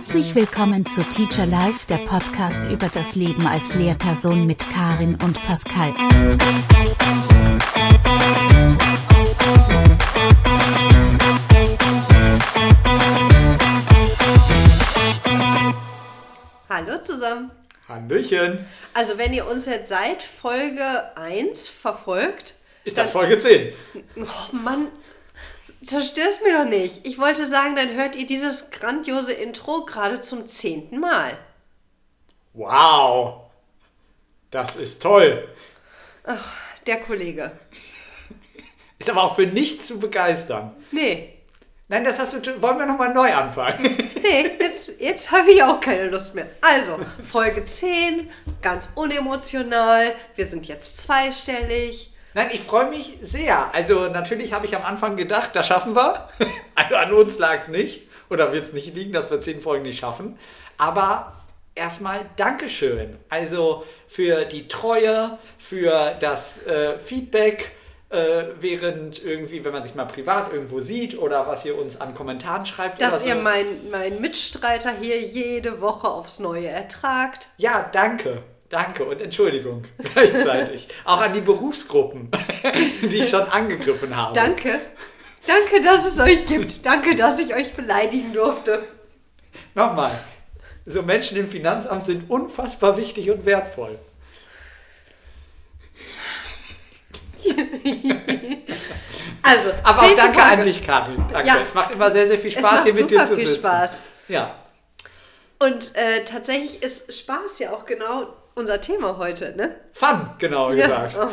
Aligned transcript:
Herzlich 0.00 0.34
willkommen 0.34 0.86
zu 0.86 1.02
Teacher 1.02 1.44
Life, 1.44 1.86
der 1.86 1.98
Podcast 1.98 2.70
über 2.70 2.88
das 2.88 3.16
Leben 3.16 3.46
als 3.46 3.74
Lehrperson 3.74 4.46
mit 4.46 4.66
Karin 4.72 5.18
und 5.22 5.38
Pascal. 5.44 5.92
Hallo 16.68 17.02
zusammen. 17.02 17.50
Hallöchen. 17.88 18.64
Also 18.94 19.18
wenn 19.18 19.32
ihr 19.32 19.46
uns 19.46 19.66
jetzt 19.66 19.88
seit 19.88 20.22
Folge 20.22 21.16
1 21.16 21.68
verfolgt, 21.68 22.54
Ist 22.84 22.96
das 22.96 23.10
Folge 23.10 23.38
10? 23.38 23.72
oh 24.16 24.56
Mann, 24.56 24.88
zerstör's 25.82 26.40
mir 26.42 26.58
doch 26.58 26.68
nicht. 26.68 27.06
Ich 27.06 27.18
wollte 27.18 27.46
sagen, 27.46 27.76
dann 27.76 27.94
hört 27.94 28.16
ihr 28.16 28.26
dieses 28.26 28.70
grandiose 28.70 29.32
Intro 29.32 29.84
gerade 29.84 30.20
zum 30.20 30.48
zehnten 30.48 31.00
Mal. 31.00 31.36
Wow. 32.52 33.42
Das 34.50 34.76
ist 34.76 35.02
toll. 35.02 35.48
Der 36.86 37.00
Kollege. 37.00 37.52
Ist 38.98 39.10
aber 39.10 39.24
auch 39.24 39.36
für 39.36 39.46
nichts 39.46 39.86
zu 39.86 39.98
begeistern. 39.98 40.74
Nee, 40.90 41.40
Nein, 41.90 42.04
das 42.04 42.20
hast 42.20 42.46
du. 42.46 42.62
Wollen 42.62 42.78
wir 42.78 42.86
nochmal 42.86 43.12
neu 43.12 43.34
anfangen? 43.34 43.82
nee, 44.22 44.48
jetzt, 44.60 45.00
jetzt 45.00 45.32
habe 45.32 45.50
ich 45.50 45.60
auch 45.60 45.80
keine 45.80 46.06
Lust 46.06 46.36
mehr. 46.36 46.46
Also, 46.60 47.00
Folge 47.20 47.64
10, 47.64 48.30
ganz 48.62 48.90
unemotional. 48.94 50.14
Wir 50.36 50.46
sind 50.46 50.68
jetzt 50.68 50.98
zweistellig. 50.98 52.09
Nein, 52.34 52.48
ich 52.52 52.60
freue 52.60 52.88
mich 52.88 53.18
sehr. 53.22 53.74
Also, 53.74 54.08
natürlich 54.08 54.52
habe 54.52 54.66
ich 54.66 54.76
am 54.76 54.84
Anfang 54.84 55.16
gedacht, 55.16 55.50
das 55.54 55.66
schaffen 55.66 55.94
wir. 55.94 56.28
Also, 56.74 56.96
an 56.96 57.12
uns 57.12 57.38
lag 57.38 57.58
es 57.58 57.68
nicht. 57.68 58.08
Oder 58.30 58.52
wird 58.52 58.64
es 58.64 58.72
nicht 58.72 58.94
liegen, 58.94 59.12
dass 59.12 59.30
wir 59.30 59.40
zehn 59.40 59.60
Folgen 59.60 59.82
nicht 59.82 59.98
schaffen. 59.98 60.38
Aber 60.78 61.34
erstmal 61.74 62.20
Dankeschön. 62.36 63.18
Also, 63.28 63.84
für 64.06 64.44
die 64.44 64.68
Treue, 64.68 65.38
für 65.58 66.16
das 66.20 66.66
äh, 66.66 66.98
Feedback. 66.98 67.72
Äh, 68.08 68.46
während 68.58 69.22
irgendwie, 69.24 69.64
wenn 69.64 69.70
man 69.70 69.84
sich 69.84 69.94
mal 69.94 70.04
privat 70.04 70.52
irgendwo 70.52 70.80
sieht 70.80 71.16
oder 71.16 71.46
was 71.46 71.64
ihr 71.64 71.78
uns 71.78 72.00
an 72.00 72.12
Kommentaren 72.12 72.66
schreibt. 72.66 73.00
Dass 73.00 73.20
oder 73.20 73.28
ihr 73.28 73.36
so. 73.36 73.42
meinen 73.42 73.90
mein 73.92 74.20
Mitstreiter 74.20 74.90
hier 75.00 75.20
jede 75.20 75.80
Woche 75.80 76.08
aufs 76.08 76.40
Neue 76.40 76.66
ertragt. 76.66 77.50
Ja, 77.56 77.88
danke. 77.92 78.42
Danke 78.70 79.04
und 79.04 79.20
Entschuldigung 79.20 79.82
gleichzeitig. 80.14 80.88
Auch 81.04 81.20
an 81.20 81.34
die 81.34 81.40
Berufsgruppen, 81.40 82.30
die 83.02 83.18
ich 83.18 83.28
schon 83.28 83.42
angegriffen 83.42 84.16
habe. 84.16 84.32
Danke. 84.32 84.80
Danke, 85.46 85.82
dass 85.82 86.06
es 86.06 86.20
euch 86.20 86.46
gibt. 86.46 86.86
Danke, 86.86 87.16
dass 87.16 87.40
ich 87.40 87.54
euch 87.54 87.74
beleidigen 87.74 88.32
durfte. 88.32 88.82
Nochmal. 89.74 90.12
So 90.86 91.02
Menschen 91.02 91.36
im 91.36 91.48
Finanzamt 91.48 92.04
sind 92.04 92.30
unfassbar 92.30 92.96
wichtig 92.96 93.30
und 93.30 93.44
wertvoll. 93.44 93.98
Also, 99.42 99.70
Aber 99.82 99.98
auch 99.98 100.14
danke 100.16 100.38
Folge. 100.38 100.42
an 100.42 100.64
dich, 100.64 100.86
Karin. 100.86 101.24
Danke. 101.32 101.48
Ja. 101.48 101.58
Es 101.60 101.74
macht 101.74 101.90
immer 101.90 102.12
sehr, 102.12 102.28
sehr 102.28 102.38
viel 102.38 102.52
Es 102.52 102.58
Spaß, 102.58 102.70
macht 102.70 102.82
hier 102.84 102.94
mit 102.94 103.10
dir 103.10 103.24
zu 103.24 103.34
viel 103.34 103.48
sitzen. 103.48 103.60
Spaß. 103.60 104.00
Ja. 104.28 104.54
Und 105.58 105.96
äh, 105.96 106.24
tatsächlich 106.24 106.80
ist 106.84 107.18
Spaß 107.18 107.58
ja 107.58 107.72
auch 107.72 107.84
genau 107.84 108.28
unser 108.54 108.80
Thema 108.80 109.16
heute, 109.18 109.54
ne? 109.56 109.74
Fun, 109.92 110.30
genau 110.38 110.70
gesagt. 110.70 111.16
Oh. 111.20 111.28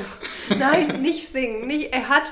Nein, 0.58 0.88
nicht 1.02 1.28
singen. 1.28 1.68
Nicht, 1.68 1.94
er 1.94 2.08
hat. 2.10 2.32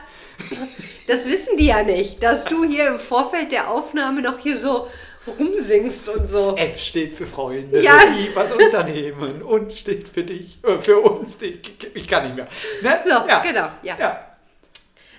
Das 1.07 1.25
wissen 1.25 1.57
die 1.57 1.67
ja 1.67 1.83
nicht, 1.83 2.21
dass 2.21 2.45
du 2.45 2.63
hier 2.65 2.87
im 2.87 2.99
Vorfeld 2.99 3.51
der 3.51 3.69
Aufnahme 3.71 4.21
noch 4.21 4.37
hier 4.39 4.57
so 4.57 4.87
rumsingst 5.27 6.09
und 6.09 6.27
so. 6.27 6.55
F 6.57 6.79
steht 6.79 7.15
für 7.15 7.25
Freunde, 7.25 7.81
Ja. 7.81 7.97
die 8.05 8.35
was 8.35 8.51
unternehmen 8.51 9.41
und 9.41 9.75
steht 9.77 10.07
für 10.09 10.23
dich, 10.23 10.59
äh, 10.63 10.79
für 10.79 10.99
uns. 10.99 11.37
Die, 11.37 11.59
ich 11.93 12.07
kann 12.07 12.25
nicht 12.25 12.35
mehr. 12.35 12.47
Ne? 12.81 12.99
So, 13.03 13.21
genau, 13.43 13.69
ja. 13.81 13.95
ja. 13.97 14.27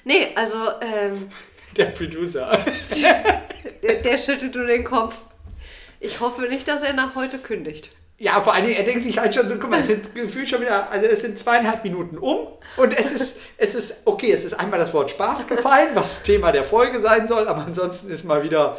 Nee, 0.04 0.28
also, 0.34 0.59
ähm, 0.81 1.28
Der 1.77 1.87
Producer. 1.87 2.50
der, 3.83 3.94
der 3.97 4.19
schüttelt 4.19 4.54
nur 4.54 4.66
den 4.66 4.84
Kopf. 4.84 5.16
Ich 5.98 6.21
hoffe 6.21 6.43
nicht, 6.43 6.69
dass 6.69 6.83
er 6.83 6.93
nach 6.93 7.15
heute 7.16 7.38
kündigt. 7.38 7.91
Ja, 8.19 8.41
vor 8.41 8.54
allen 8.54 8.65
Dingen, 8.65 8.77
er 8.78 8.84
denkt 8.84 9.04
sich 9.04 9.19
halt 9.19 9.34
schon 9.34 9.47
so, 9.47 9.56
guck 9.56 9.69
mal, 9.71 9.81
es 9.81 9.88
sind 9.88 10.15
gefühlt 10.15 10.49
schon 10.49 10.62
wieder, 10.62 10.91
also 10.91 11.06
es 11.06 11.21
sind 11.21 11.38
zweieinhalb 11.38 11.84
Minuten 11.84 12.16
um 12.16 12.49
und 12.78 12.99
es 12.99 13.10
ist, 13.12 13.38
es 13.59 13.75
ist, 13.75 13.94
okay, 14.06 14.32
es 14.32 14.43
ist 14.44 14.54
einmal 14.54 14.78
das 14.78 14.94
Wort 14.94 15.10
Spaß 15.10 15.47
gefallen, 15.47 15.91
was 15.94 16.22
Thema 16.22 16.50
der 16.50 16.65
Folge 16.65 16.99
sein 17.00 17.28
soll, 17.28 17.47
aber 17.47 17.66
ansonsten 17.66 18.09
ist 18.10 18.25
mal 18.25 18.43
wieder 18.43 18.78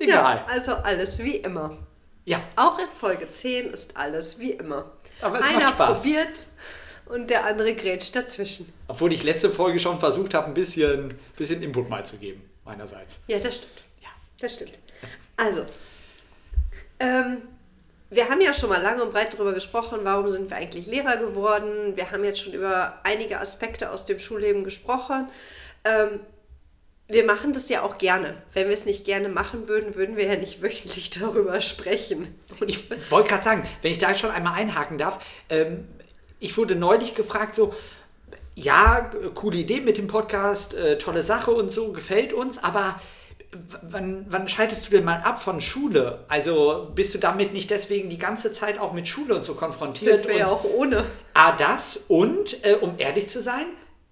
egal. 0.00 0.38
Ja, 0.38 0.46
also 0.48 0.72
alles 0.72 1.22
wie 1.22 1.36
immer. 1.36 1.76
Ja, 2.24 2.40
Auch 2.56 2.78
in 2.80 2.88
Folge 2.92 3.28
10 3.28 3.70
ist 3.72 3.96
alles 3.96 4.40
wie 4.40 4.52
immer. 4.52 4.90
Aber 5.20 5.38
es 5.38 5.44
Einer 5.44 5.60
macht 5.60 5.74
Spaß. 5.74 5.92
probiert's 6.02 6.52
und 7.06 7.30
der 7.30 7.44
andere 7.44 7.74
grätscht 7.74 8.16
dazwischen. 8.16 8.72
obwohl 8.88 9.12
ich 9.12 9.22
letzte 9.22 9.50
Folge 9.50 9.78
schon 9.78 10.00
versucht 10.00 10.34
habe, 10.34 10.48
ein 10.48 10.54
bisschen, 10.54 11.14
bisschen 11.36 11.62
Input 11.62 11.88
mal 11.88 12.04
zu 12.04 12.16
geben, 12.16 12.42
meinerseits. 12.64 13.18
Ja, 13.28 13.38
das 13.38 13.56
stimmt. 13.56 13.72
Ja. 14.02 14.08
Das 14.40 14.54
stimmt. 14.54 14.72
Also, 15.36 15.64
ähm, 16.98 17.42
wir 18.14 18.28
haben 18.28 18.40
ja 18.40 18.54
schon 18.54 18.68
mal 18.68 18.82
lange 18.82 19.02
und 19.02 19.12
breit 19.12 19.34
darüber 19.34 19.52
gesprochen, 19.52 20.00
warum 20.02 20.28
sind 20.28 20.50
wir 20.50 20.56
eigentlich 20.56 20.86
Lehrer 20.86 21.16
geworden. 21.16 21.96
Wir 21.96 22.10
haben 22.10 22.24
jetzt 22.24 22.40
schon 22.40 22.52
über 22.52 23.00
einige 23.02 23.40
Aspekte 23.40 23.90
aus 23.90 24.06
dem 24.06 24.18
Schulleben 24.18 24.64
gesprochen. 24.64 25.28
Ähm, 25.84 26.20
wir 27.06 27.24
machen 27.24 27.52
das 27.52 27.68
ja 27.68 27.82
auch 27.82 27.98
gerne. 27.98 28.42
Wenn 28.52 28.68
wir 28.68 28.74
es 28.74 28.86
nicht 28.86 29.04
gerne 29.04 29.28
machen 29.28 29.68
würden, 29.68 29.94
würden 29.94 30.16
wir 30.16 30.26
ja 30.26 30.36
nicht 30.36 30.62
wöchentlich 30.62 31.10
darüber 31.10 31.60
sprechen. 31.60 32.34
Und 32.60 32.68
Ich 32.68 32.88
wollte 33.10 33.28
gerade 33.28 33.44
sagen, 33.44 33.68
wenn 33.82 33.92
ich 33.92 33.98
da 33.98 34.14
schon 34.14 34.30
einmal 34.30 34.54
einhaken 34.54 34.98
darf, 34.98 35.24
ähm, 35.50 35.88
ich 36.40 36.56
wurde 36.56 36.76
neulich 36.76 37.14
gefragt, 37.14 37.54
so, 37.54 37.74
ja, 38.54 39.10
coole 39.34 39.56
Idee 39.58 39.80
mit 39.80 39.98
dem 39.98 40.06
Podcast, 40.06 40.74
äh, 40.74 40.98
tolle 40.98 41.22
Sache 41.22 41.50
und 41.50 41.70
so, 41.70 41.92
gefällt 41.92 42.32
uns, 42.32 42.62
aber 42.62 43.00
wann, 43.82 44.26
wann 44.28 44.48
schaltest 44.48 44.86
du 44.86 44.90
denn 44.90 45.04
mal 45.04 45.20
ab 45.22 45.42
von 45.42 45.60
Schule? 45.60 46.24
Also 46.28 46.90
bist 46.94 47.14
du 47.14 47.18
damit 47.18 47.52
nicht 47.52 47.70
deswegen 47.70 48.10
die 48.10 48.18
ganze 48.18 48.52
Zeit 48.52 48.78
auch 48.78 48.92
mit 48.92 49.08
Schule 49.08 49.34
und 49.34 49.44
so 49.44 49.54
konfrontiert? 49.54 50.22
sind 50.22 50.28
wir 50.28 50.38
ja 50.38 50.46
auch 50.46 50.64
ohne. 50.64 51.04
A, 51.34 51.52
das 51.52 51.96
und, 52.08 52.64
äh, 52.64 52.74
um 52.74 52.94
ehrlich 52.98 53.28
zu 53.28 53.40
sein, 53.40 53.66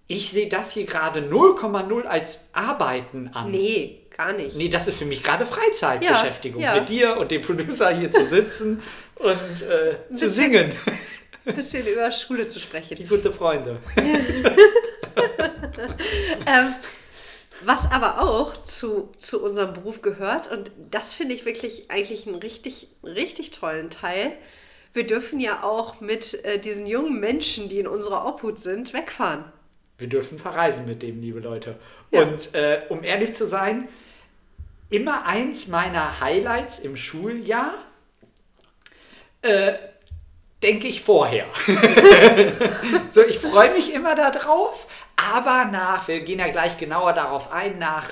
ich 0.07 0.31
sehe 0.31 0.49
das 0.49 0.73
hier 0.73 0.85
gerade 0.85 1.21
0,0 1.21 2.05
als 2.05 2.41
Arbeiten 2.53 3.31
an. 3.33 3.51
Nee, 3.51 4.01
gar 4.17 4.33
nicht. 4.33 4.57
Nee, 4.57 4.69
das 4.69 4.89
ist 4.89 4.99
für 4.99 5.07
mich 5.07 5.23
gerade 5.23 5.47
Freizeitbeschäftigung. 5.47 6.61
Ja, 6.61 6.75
ja. 6.75 6.81
Mit 6.81 6.89
dir 6.89 7.17
und 7.17 7.31
dem 7.31 7.41
Producer 7.41 7.91
hier 7.91 8.11
zu 8.11 8.27
sitzen 8.27 8.83
und 9.17 9.31
äh, 9.31 10.15
zu 10.15 10.27
bisschen- 10.27 10.31
singen. 10.31 10.73
Ein 11.45 11.57
bisschen 11.57 11.85
über 11.87 12.11
Schule 12.13 12.47
zu 12.47 12.61
sprechen. 12.61 12.99
Wie 12.99 13.05
gute 13.05 13.33
Freunde. 13.33 13.79
Ähm, 16.47 16.75
was 17.65 17.91
aber 17.91 18.21
auch 18.21 18.57
zu, 18.65 19.11
zu 19.17 19.43
unserem 19.43 19.75
Beruf 19.75 20.03
gehört, 20.03 20.51
und 20.51 20.71
das 20.91 21.13
finde 21.13 21.35
ich 21.35 21.45
wirklich 21.45 21.91
eigentlich 21.91 22.27
einen 22.27 22.37
richtig, 22.37 22.89
richtig 23.05 23.51
tollen 23.51 23.91
Teil. 23.91 24.33
Wir 24.93 25.07
dürfen 25.07 25.41
ja 25.41 25.63
auch 25.63 26.01
mit 26.01 26.45
äh, 26.45 26.59
diesen 26.59 26.87
jungen 26.87 27.19
Menschen, 27.21 27.69
die 27.69 27.79
in 27.79 27.87
unserer 27.87 28.27
Obhut 28.27 28.59
sind, 28.59 28.93
wegfahren. 28.93 29.45
Wir 29.99 30.09
dürfen 30.09 30.39
verreisen 30.39 30.87
mit 30.87 31.03
dem, 31.03 31.21
liebe 31.21 31.41
Leute. 31.41 31.79
Ja. 32.11 32.23
Und 32.23 32.55
äh, 32.55 32.83
um 32.89 33.05
ehrlich 33.05 33.35
zu 33.35 33.47
sein, 33.47 33.89
immer 34.91 35.27
eins 35.27 35.69
meiner 35.69 36.21
Highlights 36.21 36.81
im 36.81 36.97
Schuljahr, 36.97 37.75
äh, 39.43 39.75
denke 40.63 40.87
ich 40.87 41.03
vorher. 41.03 41.47
so, 43.11 43.23
ich 43.23 43.39
freue 43.39 43.73
mich 43.73 43.93
immer 43.93 44.15
darauf, 44.15 44.87
aber 45.17 45.67
nach, 45.67 46.09
wir 46.09 46.21
gehen 46.21 46.39
ja 46.39 46.49
gleich 46.49 46.79
genauer 46.79 47.13
darauf 47.13 47.53
ein, 47.53 47.79
nach 47.79 48.11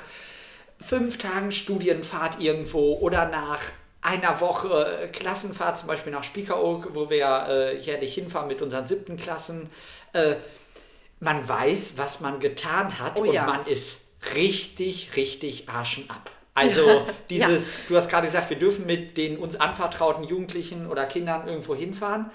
fünf 0.80 1.18
Tagen 1.18 1.52
Studienfahrt 1.52 2.40
irgendwo 2.40 2.94
oder 2.94 3.28
nach 3.28 3.60
einer 4.02 4.40
Woche 4.40 5.10
Klassenfahrt, 5.12 5.78
zum 5.78 5.88
Beispiel 5.88 6.12
nach 6.12 6.24
Spiekeroog, 6.24 6.94
wo 6.94 7.10
wir 7.10 7.18
ja 7.18 7.48
äh, 7.48 7.78
jährlich 7.78 8.14
hinfahren 8.14 8.48
mit 8.48 8.62
unseren 8.62 8.86
siebten 8.86 9.16
Klassen, 9.16 9.68
äh, 10.14 10.36
man 11.20 11.46
weiß, 11.46 11.94
was 11.96 12.20
man 12.20 12.40
getan 12.40 12.98
hat 12.98 13.18
Oh 13.18 13.22
und 13.22 13.34
ja. 13.34 13.44
man 13.44 13.66
ist 13.66 14.08
richtig, 14.34 15.16
richtig 15.16 15.68
arschen 15.68 16.08
ab. 16.10 16.30
Also 16.52 17.06
dieses, 17.30 17.86
du 17.86 17.96
hast 17.96 18.10
gerade 18.10 18.26
gesagt, 18.26 18.50
wir 18.50 18.58
dürfen 18.58 18.84
mit 18.84 19.16
den 19.16 19.38
uns 19.38 19.58
anvertrauten 19.58 20.24
Jugendlichen 20.24 20.90
oder 20.90 21.06
Kindern 21.06 21.48
irgendwo 21.48 21.74
hinfahren. 21.74 22.30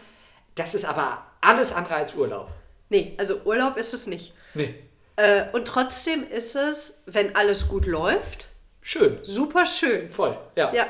Das 0.56 0.74
ist 0.74 0.86
aber 0.86 1.24
alles 1.42 1.74
andere 1.74 1.96
als 1.96 2.16
Urlaub. 2.16 2.50
Nee, 2.90 3.14
also 3.18 3.42
Urlaub 3.44 3.78
ist 3.78 3.94
es 3.94 4.08
nicht. 4.08 4.34
Nee. 4.56 4.76
Äh, 5.18 5.46
und 5.54 5.66
trotzdem 5.66 6.28
ist 6.28 6.56
es, 6.56 7.04
wenn 7.06 7.36
alles 7.36 7.68
gut 7.68 7.86
läuft, 7.86 8.48
Schön. 8.82 9.20
super 9.24 9.66
schön. 9.66 10.10
Voll. 10.10 10.38
Ja. 10.56 10.74
Ja. 10.74 10.88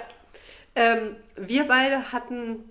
Ähm, 0.76 1.16
wir 1.36 1.66
beide 1.66 2.12
hatten 2.12 2.70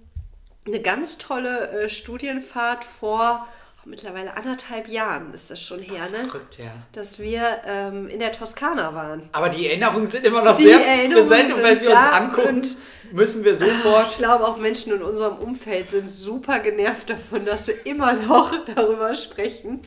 eine 0.66 0.80
ganz 0.80 1.18
tolle 1.18 1.70
äh, 1.70 1.88
Studienfahrt 1.88 2.84
vor, 2.84 3.46
mittlerweile 3.86 4.36
anderthalb 4.36 4.88
Jahren 4.88 5.32
ist 5.34 5.50
das 5.50 5.62
schon 5.62 5.80
her, 5.80 6.08
ne? 6.10 6.24
Verrückt, 6.24 6.58
ja. 6.58 6.72
Dass 6.92 7.18
wir 7.18 7.60
ähm, 7.66 8.08
in 8.08 8.18
der 8.18 8.32
Toskana 8.32 8.94
waren. 8.94 9.28
Aber 9.32 9.48
die 9.48 9.66
Erinnerungen 9.66 10.08
sind 10.08 10.24
immer 10.24 10.42
noch 10.42 10.56
Die 10.56 10.64
sehr 10.64 10.84
Erinnerungen 10.84 11.28
präsent 11.28 11.52
und 11.52 11.62
wenn 11.62 11.80
wir 11.80 11.90
uns 11.90 12.06
angucken, 12.06 12.62
müssen 13.12 13.44
wir 13.44 13.56
sofort. 13.56 14.08
Ich 14.10 14.16
glaube, 14.16 14.46
auch 14.46 14.56
Menschen 14.56 14.92
in 14.92 15.02
unserem 15.02 15.36
Umfeld 15.36 15.88
sind 15.90 16.08
super 16.08 16.60
genervt 16.60 17.10
davon, 17.10 17.44
dass 17.44 17.66
wir 17.66 17.86
immer 17.86 18.14
noch 18.14 18.52
darüber 18.74 19.14
sprechen. 19.14 19.82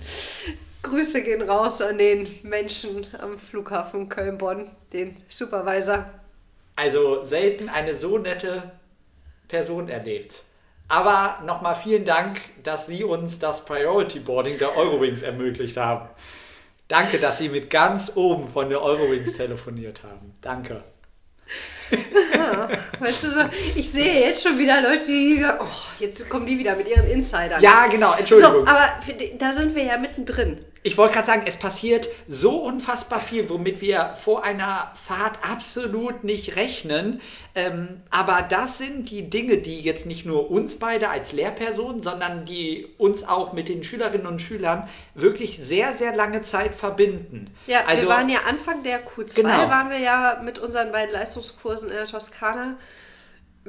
Grüße 0.88 1.24
gehen 1.24 1.42
raus 1.42 1.82
an 1.82 1.98
den 1.98 2.28
Menschen 2.44 3.06
am 3.20 3.38
Flughafen 3.38 4.10
Köln-Bonn, 4.10 4.70
den 4.94 5.16
Supervisor. 5.28 6.10
Also 6.76 7.24
selten 7.24 7.70
eine 7.70 7.96
so 7.96 8.18
nette 8.18 8.72
Person 9.48 9.90
erlebt. 9.90 10.44
Aber 10.90 11.44
nochmal 11.46 11.76
vielen 11.76 12.06
Dank, 12.06 12.40
dass 12.64 12.88
Sie 12.88 13.04
uns 13.04 13.40
das 13.40 13.66
Priority 13.66 14.20
Boarding 14.20 14.58
der 14.58 14.76
Eurowings 14.78 15.22
ermöglicht 15.22 15.78
haben. 15.78 16.08
Danke, 16.88 17.20
dass 17.20 17.40
Sie 17.40 17.50
mit 17.50 17.70
ganz 17.70 18.14
oben 18.16 18.48
von 18.48 18.70
der 18.70 18.82
Eurowings 18.82 19.36
telefoniert 19.36 20.04
haben. 20.04 20.34
Danke. 20.42 20.84
Weißt 23.00 23.24
du 23.24 23.28
so, 23.30 23.40
ich 23.76 23.90
sehe 23.92 24.22
jetzt 24.22 24.44
schon 24.44 24.58
wieder 24.58 24.82
Leute, 24.82 25.06
die, 25.06 25.44
oh, 25.60 25.66
jetzt 26.00 26.30
kommen 26.30 26.46
die 26.46 26.58
wieder 26.58 26.76
mit 26.76 26.88
ihren 26.88 27.08
Insidern. 27.08 27.62
Ja, 27.62 27.88
genau, 27.88 28.12
So, 28.14 28.18
Entschuldigung. 28.20 28.68
aber 28.68 28.90
da 29.38 29.54
sind 29.54 29.76
wir 29.76 29.84
ja 29.84 29.98
mittendrin. 29.98 30.58
Ich 30.84 30.98
wollte 30.98 31.16
gerade 31.16 31.28
sagen, 31.28 31.44
es 31.46 31.58
passiert 31.58 32.08
so 32.30 32.60
unfassbar 32.64 33.20
viel, 33.20 33.50
womit 33.50 33.82
wir 33.82 34.12
vor 34.14 34.46
einer 34.46 34.90
Fahrt 34.96 35.40
absolut 35.44 36.24
nicht 36.24 36.56
rechnen. 36.56 37.20
Ähm, 37.56 38.02
aber 38.10 38.46
das 38.48 38.78
sind 38.78 39.10
die 39.10 39.30
Dinge, 39.30 39.58
die 39.58 39.82
jetzt 39.82 40.06
nicht 40.06 40.26
nur 40.26 40.50
uns 40.50 40.80
beide 40.80 41.10
als 41.10 41.34
Lehrpersonen, 41.34 42.02
sondern 42.02 42.46
die 42.46 42.88
uns 42.98 43.28
auch 43.28 43.52
mit 43.52 43.68
den 43.68 43.84
Schülerinnen 43.84 44.28
und 44.28 44.42
Schülern 44.42 44.88
wirklich 45.14 45.58
sehr, 45.58 45.94
sehr 45.94 46.16
lange 46.16 46.42
Zeit 46.44 46.74
verbinden. 46.74 47.50
Ja, 47.66 47.84
also, 47.86 48.04
wir 48.04 48.10
waren 48.10 48.30
ja 48.30 48.40
Anfang 48.48 48.84
der 48.84 49.06
Q2, 49.06 49.36
Genau. 49.42 49.50
waren 49.70 49.90
wir 49.90 50.00
ja 50.00 50.40
mit 50.46 50.58
unseren 50.58 50.94
beiden 50.94 51.12
Leistungskursen 51.12 51.77
in 51.84 51.90
der 51.90 52.06
Toskana. 52.06 52.78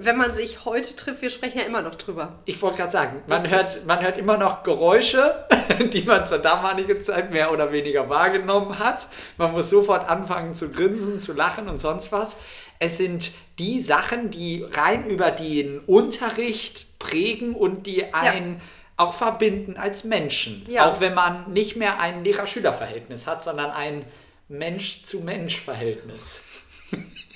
Wenn 0.01 0.17
man 0.17 0.33
sich 0.33 0.65
heute 0.65 0.95
trifft, 0.95 1.23
wir 1.23 1.31
sprechen 1.31 1.59
ja 1.59 1.65
immer 1.65 1.83
noch 1.83 1.97
drüber. 1.97 2.39
Ich 2.45 2.63
wollte 2.63 2.79
gerade 2.79 2.93
sagen, 2.93 3.23
man 3.27 3.43
Das 3.43 3.51
hört, 3.51 3.87
man 3.87 4.01
hört 4.01 4.17
immer 4.17 4.37
noch 4.37 4.63
Geräusche, 4.63 5.45
die 5.93 6.03
man 6.03 6.25
zur 6.25 6.39
damaligen 6.39 7.03
Zeit 7.03 7.33
mehr 7.33 7.51
oder 7.53 7.73
weniger 7.73 8.09
wahrgenommen 8.09 8.79
hat. 8.79 9.09
Man 9.39 9.51
muss 9.51 9.71
sofort 9.71 10.09
anfangen 10.09 10.55
zu 10.55 10.71
grinsen, 10.71 11.19
zu 11.19 11.33
lachen 11.33 11.69
und 11.69 11.81
sonst 11.81 12.13
was. 12.13 12.37
Es 12.79 12.97
sind 12.97 13.33
die 13.59 13.81
Sachen, 13.81 14.31
die 14.31 14.65
rein 14.71 15.05
über 15.07 15.33
den 15.33 15.81
Unterricht 15.81 16.99
prägen 17.01 17.57
und 17.57 17.87
die 17.89 18.15
einen 18.15 18.61
auch 18.97 19.15
verbinden 19.15 19.77
als 19.77 20.05
Menschen. 20.05 20.65
Ja. 20.69 20.91
Auch 20.91 21.01
wenn 21.01 21.15
man 21.15 21.53
nicht 21.53 21.77
mehr 21.77 21.99
ein 22.01 22.23
Lehrer-Schüler-Verhältnis 22.25 23.27
hat, 23.27 23.43
sondern 23.43 23.71
ein 23.71 24.05
Mensch-zu-Mensch-Verhältnis. 24.49 26.43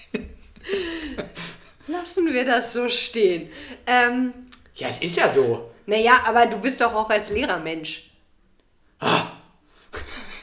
Lassen 1.88 2.32
wir 2.32 2.44
das 2.44 2.72
so 2.72 2.88
stehen. 2.88 3.50
Ähm, 3.86 4.32
Ja, 4.74 4.88
es 4.88 4.98
ist 5.02 5.16
ja 5.16 5.28
so. 5.28 5.70
naja, 5.86 6.14
aber 6.26 6.46
du 6.46 6.58
bist 6.58 6.80
doch 6.80 6.94
auch 6.94 7.10
als 7.10 7.30
Lehrer 7.30 7.58
Mensch. 7.58 8.10
Ah. 9.00 9.26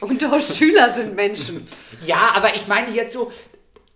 Und 0.00 0.24
auch 0.24 0.40
Schüler 0.40 0.88
sind 0.90 1.14
Menschen. 1.14 1.66
Ja, 2.06 2.32
aber 2.34 2.54
ich 2.54 2.66
meine 2.66 2.90
jetzt 2.90 3.12
so. 3.12 3.32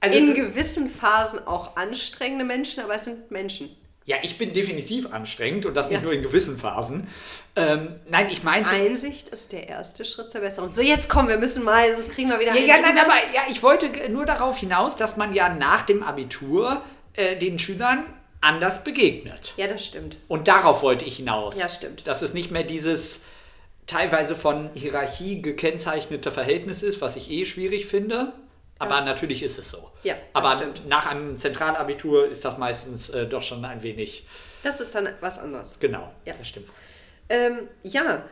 Also, 0.01 0.19
In 0.19 0.35
gewissen 0.35 0.91
Phasen 0.91 1.47
auch 1.47 1.77
anstrengende 1.77 2.45
Menschen, 2.45 2.83
aber 2.85 2.95
es 2.95 3.05
sind 3.05 3.31
Menschen. 3.31 3.75
Ja, 4.07 4.17
ich 4.23 4.37
bin 4.37 4.53
definitiv 4.53 5.13
anstrengend 5.13 5.65
und 5.65 5.75
das 5.75 5.89
nicht 5.89 5.99
Ja. 6.01 6.03
nur 6.05 6.13
in 6.13 6.21
gewissen 6.21 6.59
Phasen. 6.59 7.09
Ähm, 7.57 7.95
nein, 8.11 8.29
ich 8.31 8.43
meine. 8.43 8.69
Einsicht 8.69 9.31
ist 9.31 9.53
der 9.53 9.69
erste 9.69 10.05
Schritt 10.05 10.31
zur 10.31 10.43
Besserung. 10.43 10.73
So, 10.73 10.83
jetzt 10.83 11.09
kommen 11.09 11.29
wir 11.29 11.39
müssen 11.39 11.65
mal, 11.65 11.93
sonst 11.95 12.11
kriegen 12.11 12.29
wir 12.29 12.39
wieder 12.39 12.55
Ja, 12.55 12.61
ja, 12.77 12.81
nein, 12.83 12.99
aber 12.99 13.15
ja, 13.35 13.43
ich 13.51 13.63
wollte 13.63 13.89
nur 14.11 14.27
darauf 14.27 14.59
hinaus, 14.59 14.97
dass 14.97 15.17
man 15.17 15.33
ja 15.33 15.49
nach 15.49 15.87
dem 15.87 16.03
Abitur 16.03 16.83
äh, 17.15 17.37
den 17.37 17.59
Schülern 17.59 18.05
anders 18.43 18.85
begegnet. 18.85 19.55
Ja, 19.57 19.69
das 19.69 19.87
stimmt. 19.87 20.19
Und 20.29 20.49
darauf 20.49 20.83
wollte 20.83 21.07
ich 21.07 21.17
hinaus. 21.17 21.59
Ja, 21.59 21.71
stimmt. 21.71 22.07
Dass 22.07 22.21
es 22.21 22.35
nicht 22.35 22.51
mehr 22.51 22.65
dieses 22.65 23.23
teilweise 23.87 24.37
von 24.37 24.69
Hierarchie 24.75 25.41
gekennzeichnete 25.41 26.31
Verhältnis 26.31 26.83
ist, 26.83 27.01
was 27.01 27.17
ich 27.17 27.31
eh 27.31 27.47
schwierig 27.47 27.87
finde. 27.87 28.33
Aber 28.85 29.01
natürlich 29.03 29.43
ist 29.43 29.59
es 29.59 29.71
so. 29.71 29.91
Ja, 30.03 30.15
das 30.15 30.23
Aber 30.45 30.57
stimmt. 30.59 30.87
nach 30.89 31.07
einem 31.07 31.37
Zentralabitur 31.37 32.29
ist 32.29 32.45
das 32.45 32.59
meistens 32.59 33.11
äh, 33.11 33.27
doch 33.27 33.43
schon 33.43 33.65
ein 33.65 33.83
wenig. 33.83 34.27
Das 34.63 34.81
ist 34.81 34.95
dann 34.95 35.09
was 35.21 35.39
anderes. 35.39 35.79
Genau, 35.81 36.13
Ja. 36.25 36.35
das 36.39 36.49
stimmt. 36.49 36.69
Ähm, 37.29 37.69
ja, 37.83 38.23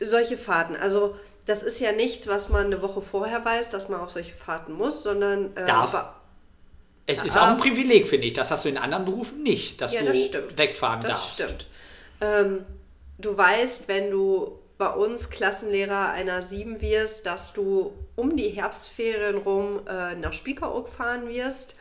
solche 0.00 0.36
Fahrten. 0.36 0.76
Also, 0.76 1.16
das 1.46 1.62
ist 1.62 1.80
ja 1.80 1.92
nichts, 1.92 2.26
was 2.28 2.48
man 2.48 2.66
eine 2.66 2.82
Woche 2.82 3.00
vorher 3.00 3.44
weiß, 3.44 3.70
dass 3.70 3.88
man 3.88 4.00
auf 4.00 4.10
solche 4.10 4.34
Fahrten 4.34 4.72
muss, 4.72 5.02
sondern. 5.02 5.56
Äh, 5.56 5.64
Darf. 5.66 6.14
Es 7.06 7.24
ist 7.24 7.38
auch 7.38 7.48
ein 7.48 7.58
Privileg, 7.58 8.06
finde 8.06 8.26
ich. 8.26 8.34
Das 8.34 8.50
hast 8.50 8.66
du 8.66 8.68
in 8.68 8.76
anderen 8.76 9.06
Berufen 9.06 9.42
nicht, 9.42 9.80
dass 9.80 9.92
Ja, 9.94 10.00
du 10.00 10.08
das 10.08 10.24
stimmt. 10.26 10.58
wegfahren 10.58 11.00
Das 11.00 11.10
darfst. 11.10 11.34
stimmt. 11.34 11.66
Ähm, 12.20 12.66
du 13.16 13.34
weißt, 13.36 13.88
wenn 13.88 14.10
du 14.10 14.58
bei 14.78 14.90
uns 14.90 15.28
Klassenlehrer 15.28 16.10
einer 16.10 16.40
7 16.40 16.80
wirst, 16.80 17.26
dass 17.26 17.52
du 17.52 17.92
um 18.14 18.36
die 18.36 18.50
Herbstferien 18.50 19.36
rum 19.38 19.80
äh, 19.88 20.14
nach 20.14 20.32
Spiekeroog 20.32 20.88
fahren 20.88 21.28
wirst 21.28 21.74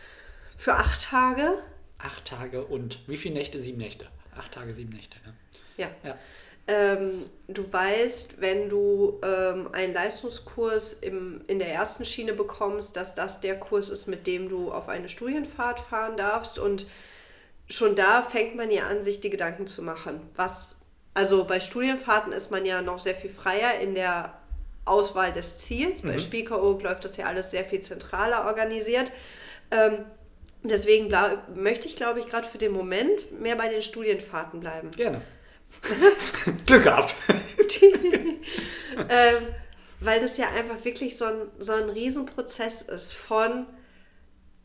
für 0.57 0.73
acht 0.73 1.03
Tage. 1.03 1.53
Acht 1.99 2.25
Tage 2.25 2.65
und 2.65 3.07
wie 3.07 3.17
viele 3.17 3.35
Nächte? 3.35 3.61
Sieben 3.61 3.77
Nächte. 3.77 4.07
Acht 4.35 4.51
Tage, 4.51 4.73
sieben 4.73 4.89
Nächte. 4.89 5.17
Ne? 5.25 5.33
Ja. 5.77 5.89
Ja. 6.03 6.17
Ähm, 6.67 7.29
du 7.47 7.71
weißt, 7.71 8.41
wenn 8.41 8.67
du 8.67 9.21
ähm, 9.23 9.69
einen 9.71 9.93
Leistungskurs 9.93 10.93
im, 10.93 11.41
in 11.47 11.59
der 11.59 11.69
ersten 11.73 12.03
Schiene 12.03 12.33
bekommst, 12.33 12.97
dass 12.97 13.15
das 13.15 13.39
der 13.39 13.57
Kurs 13.57 13.89
ist, 13.89 14.07
mit 14.07 14.27
dem 14.27 14.49
du 14.49 14.71
auf 14.71 14.89
eine 14.89 15.07
Studienfahrt 15.07 15.79
fahren 15.79 16.17
darfst. 16.17 16.59
Und 16.59 16.87
schon 17.69 17.95
da 17.95 18.21
fängt 18.21 18.55
man 18.55 18.69
ja 18.69 18.87
an, 18.87 19.01
sich 19.01 19.21
die 19.21 19.29
Gedanken 19.29 19.65
zu 19.65 19.81
machen. 19.81 20.19
Was, 20.35 20.76
also 21.17 21.45
bei 21.45 21.59
Studienfahrten 21.59 22.31
ist 22.31 22.51
man 22.51 22.63
ja 22.63 22.83
noch 22.83 22.99
sehr 22.99 23.15
viel 23.15 23.31
freier 23.31 23.79
in 23.79 23.95
der 23.95 24.37
Auswahl 24.85 25.31
des 25.31 25.57
Ziels. 25.57 26.03
Bei 26.03 26.19
Spiekeroog 26.19 26.83
läuft 26.83 27.05
das 27.05 27.17
ja 27.17 27.25
alles 27.25 27.49
sehr 27.49 27.65
viel 27.65 27.79
zentraler 27.79 28.45
organisiert. 28.45 29.11
Ähm, 29.71 30.05
deswegen 30.61 31.09
glaub, 31.09 31.55
möchte 31.55 31.87
ich, 31.87 31.95
glaube 31.95 32.19
ich, 32.19 32.27
gerade 32.27 32.47
für 32.47 32.59
den 32.59 32.71
Moment 32.71 33.31
mehr 33.41 33.55
bei 33.55 33.67
den 33.67 33.81
Studienfahrten 33.81 34.59
bleiben. 34.59 34.91
Gerne. 34.91 35.23
Glück 36.67 36.83
gehabt. 36.83 37.15
ähm, 39.09 39.47
weil 39.99 40.19
das 40.19 40.37
ja 40.37 40.49
einfach 40.51 40.85
wirklich 40.85 41.17
so 41.17 41.25
ein, 41.25 41.41
so 41.57 41.73
ein 41.73 41.89
Riesenprozess 41.89 42.83
ist 42.83 43.13
von, 43.13 43.65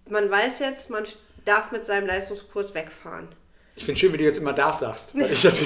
man 0.07 0.31
weiß 0.31 0.59
jetzt, 0.59 0.91
man 0.91 1.05
darf 1.47 1.73
mit 1.73 1.87
seinem 1.87 2.07
Leistungskurs 2.07 2.75
wegfahren. 2.75 3.35
Ich 3.77 3.85
finde 3.85 3.99
schön, 3.99 4.13
wie 4.13 4.19
du 4.19 4.25
jetzt 4.25 4.39
immer 4.39 4.53
darf 4.53 4.77
sagst. 4.77 5.13
Das 5.15 5.45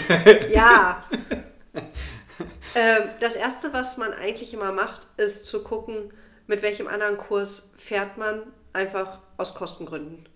Ja. 0.51 1.05
ähm, 2.75 3.09
das 3.21 3.37
Erste, 3.37 3.73
was 3.73 3.97
man 3.97 4.13
eigentlich 4.13 4.55
immer 4.55 4.73
macht, 4.73 5.07
ist 5.17 5.47
zu 5.47 5.63
gucken, 5.63 6.13
mit 6.47 6.63
welchem 6.63 6.87
anderen 6.87 7.17
Kurs 7.17 7.73
fährt 7.77 8.17
man, 8.19 8.43
einfach 8.73 9.19
aus 9.37 9.55
Kostengründen. 9.55 10.29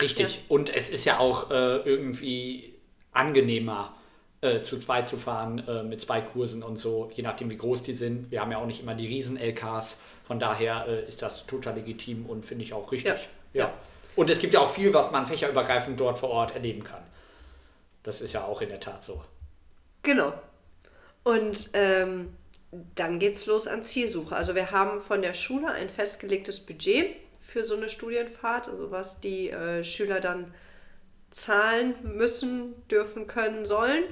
Richtig. 0.00 0.44
Und 0.48 0.74
es 0.74 0.88
ist 0.88 1.04
ja 1.04 1.18
auch 1.18 1.50
äh, 1.50 1.76
irgendwie 1.78 2.74
angenehmer, 3.12 3.94
äh, 4.40 4.62
zu 4.62 4.78
zweit 4.78 5.06
zu 5.06 5.16
fahren, 5.16 5.62
äh, 5.68 5.82
mit 5.82 6.00
zwei 6.00 6.20
Kursen 6.20 6.62
und 6.62 6.76
so, 6.76 7.10
je 7.12 7.22
nachdem, 7.22 7.50
wie 7.50 7.56
groß 7.56 7.82
die 7.82 7.92
sind. 7.92 8.30
Wir 8.30 8.40
haben 8.40 8.50
ja 8.50 8.58
auch 8.58 8.66
nicht 8.66 8.80
immer 8.82 8.94
die 8.94 9.06
Riesen-LKs. 9.06 9.98
Von 10.22 10.40
daher 10.40 10.86
äh, 10.88 11.06
ist 11.06 11.22
das 11.22 11.46
total 11.46 11.74
legitim 11.74 12.26
und 12.26 12.44
finde 12.44 12.64
ich 12.64 12.72
auch 12.72 12.90
richtig. 12.92 13.28
Ja. 13.52 13.64
ja. 13.64 13.74
Und 14.20 14.28
es 14.28 14.38
gibt 14.38 14.52
ja 14.52 14.60
auch 14.60 14.70
viel, 14.70 14.92
was 14.92 15.10
man 15.12 15.24
fächerübergreifend 15.24 15.98
dort 15.98 16.18
vor 16.18 16.28
Ort 16.28 16.54
erleben 16.54 16.84
kann. 16.84 17.02
Das 18.02 18.20
ist 18.20 18.34
ja 18.34 18.44
auch 18.44 18.60
in 18.60 18.68
der 18.68 18.78
Tat 18.78 19.02
so. 19.02 19.24
Genau. 20.02 20.34
Und 21.24 21.70
ähm, 21.72 22.36
dann 22.96 23.18
geht's 23.18 23.46
los 23.46 23.66
an 23.66 23.82
Zielsuche. 23.82 24.36
Also 24.36 24.54
wir 24.54 24.72
haben 24.72 25.00
von 25.00 25.22
der 25.22 25.32
Schule 25.32 25.68
ein 25.68 25.88
festgelegtes 25.88 26.60
Budget 26.60 27.16
für 27.38 27.64
so 27.64 27.74
eine 27.74 27.88
Studienfahrt, 27.88 28.68
also 28.68 28.90
was 28.90 29.20
die 29.20 29.48
äh, 29.48 29.82
Schüler 29.82 30.20
dann 30.20 30.52
zahlen 31.30 31.94
müssen, 32.02 32.74
dürfen, 32.88 33.26
können, 33.26 33.64
sollen. 33.64 34.04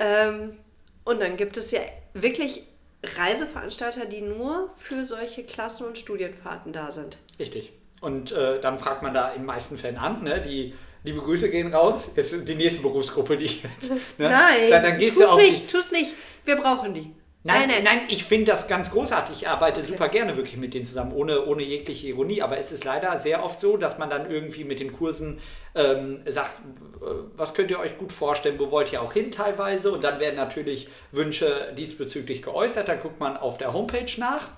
Ähm, 0.00 0.58
und 1.04 1.20
dann 1.20 1.36
gibt 1.36 1.56
es 1.56 1.70
ja 1.70 1.82
wirklich 2.12 2.64
Reiseveranstalter, 3.04 4.06
die 4.06 4.22
nur 4.22 4.68
für 4.70 5.04
solche 5.04 5.44
Klassen- 5.44 5.86
und 5.86 5.96
Studienfahrten 5.96 6.72
da 6.72 6.90
sind. 6.90 7.18
Richtig. 7.38 7.77
Und 8.00 8.32
äh, 8.32 8.60
dann 8.60 8.78
fragt 8.78 9.02
man 9.02 9.12
da 9.12 9.30
in 9.30 9.42
den 9.42 9.46
meisten 9.46 9.76
Fällen 9.76 9.96
an, 9.96 10.22
ne? 10.22 10.40
die 10.40 10.74
liebe 11.04 11.20
Grüße 11.20 11.50
gehen 11.50 11.72
raus. 11.74 12.10
Jetzt 12.16 12.48
die 12.48 12.54
nächste 12.54 12.82
Berufsgruppe, 12.82 13.36
die 13.36 13.44
ich 13.44 13.62
jetzt. 13.62 13.90
Ne? 13.90 13.98
Nein, 14.18 14.70
dann, 14.70 14.82
dann 14.82 14.98
gehst 14.98 15.16
tu's 15.16 15.28
du 15.28 15.34
auf 15.34 15.40
nicht, 15.40 15.62
die, 15.62 15.66
tu's 15.66 15.92
nicht. 15.92 16.14
Wir 16.44 16.56
brauchen 16.56 16.94
die. 16.94 17.12
Nein, 17.44 17.68
nett. 17.68 17.84
nein, 17.84 18.00
ich 18.08 18.24
finde 18.24 18.46
das 18.46 18.68
ganz 18.68 18.90
großartig. 18.90 19.42
Ich 19.42 19.48
arbeite 19.48 19.82
super 19.82 20.08
gerne 20.08 20.36
wirklich 20.36 20.56
mit 20.56 20.74
denen 20.74 20.84
zusammen, 20.84 21.12
ohne, 21.12 21.46
ohne 21.46 21.62
jegliche 21.62 22.08
Ironie. 22.08 22.42
Aber 22.42 22.58
es 22.58 22.72
ist 22.72 22.84
leider 22.84 23.16
sehr 23.18 23.44
oft 23.44 23.60
so, 23.60 23.76
dass 23.76 23.96
man 23.96 24.10
dann 24.10 24.30
irgendwie 24.30 24.64
mit 24.64 24.80
den 24.80 24.92
Kursen 24.92 25.38
ähm, 25.74 26.20
sagt, 26.26 26.58
äh, 27.00 27.04
was 27.36 27.54
könnt 27.54 27.70
ihr 27.70 27.78
euch 27.78 27.96
gut 27.96 28.12
vorstellen, 28.12 28.58
wo 28.58 28.70
wollt 28.70 28.92
ihr 28.92 29.00
auch 29.00 29.12
hin 29.12 29.30
teilweise? 29.30 29.92
Und 29.92 30.02
dann 30.04 30.20
werden 30.20 30.36
natürlich 30.36 30.88
Wünsche 31.12 31.72
diesbezüglich 31.76 32.42
geäußert. 32.42 32.88
Dann 32.88 33.00
guckt 33.00 33.20
man 33.20 33.36
auf 33.36 33.56
der 33.56 33.72
Homepage 33.72 34.10
nach 34.18 34.48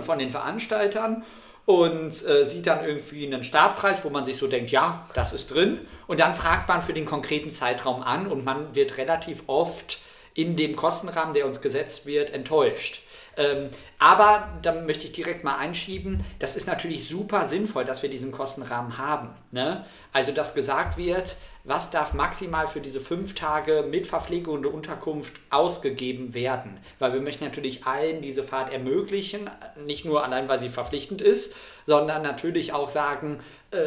von 0.00 0.18
den 0.18 0.30
Veranstaltern 0.30 1.24
und 1.66 2.26
äh, 2.26 2.44
sieht 2.44 2.68
dann 2.68 2.84
irgendwie 2.84 3.26
einen 3.26 3.44
Startpreis, 3.44 4.04
wo 4.04 4.10
man 4.10 4.24
sich 4.24 4.38
so 4.38 4.46
denkt, 4.46 4.70
ja, 4.70 5.06
das 5.14 5.32
ist 5.32 5.52
drin. 5.52 5.80
Und 6.06 6.20
dann 6.20 6.32
fragt 6.32 6.68
man 6.68 6.80
für 6.80 6.92
den 6.92 7.04
konkreten 7.04 7.50
Zeitraum 7.50 8.02
an 8.02 8.28
und 8.28 8.44
man 8.44 8.74
wird 8.74 8.96
relativ 8.98 9.42
oft 9.48 9.98
in 10.32 10.56
dem 10.56 10.76
Kostenrahmen, 10.76 11.34
der 11.34 11.46
uns 11.46 11.60
gesetzt 11.60 12.06
wird, 12.06 12.30
enttäuscht. 12.30 13.02
Ähm, 13.36 13.68
aber 13.98 14.48
da 14.62 14.72
möchte 14.72 15.06
ich 15.06 15.12
direkt 15.12 15.44
mal 15.44 15.56
einschieben, 15.56 16.24
das 16.38 16.56
ist 16.56 16.66
natürlich 16.66 17.08
super 17.08 17.48
sinnvoll, 17.48 17.84
dass 17.84 18.02
wir 18.02 18.10
diesen 18.10 18.30
Kostenrahmen 18.30 18.96
haben. 18.96 19.30
Ne? 19.50 19.84
Also, 20.12 20.32
dass 20.32 20.54
gesagt 20.54 20.96
wird, 20.96 21.36
was 21.66 21.90
darf 21.90 22.14
maximal 22.14 22.68
für 22.68 22.80
diese 22.80 23.00
fünf 23.00 23.34
Tage 23.34 23.84
mit 23.90 24.06
Verpflegung 24.06 24.58
und 24.58 24.66
Unterkunft 24.66 25.32
ausgegeben 25.50 26.32
werden. 26.32 26.78
Weil 27.00 27.12
wir 27.12 27.20
möchten 27.20 27.44
natürlich 27.44 27.84
allen 27.86 28.22
diese 28.22 28.44
Fahrt 28.44 28.72
ermöglichen, 28.72 29.50
nicht 29.84 30.04
nur 30.04 30.24
allein, 30.24 30.48
weil 30.48 30.60
sie 30.60 30.68
verpflichtend 30.68 31.20
ist, 31.20 31.54
sondern 31.84 32.22
natürlich 32.22 32.72
auch 32.72 32.88
sagen, 32.88 33.40
äh, 33.72 33.78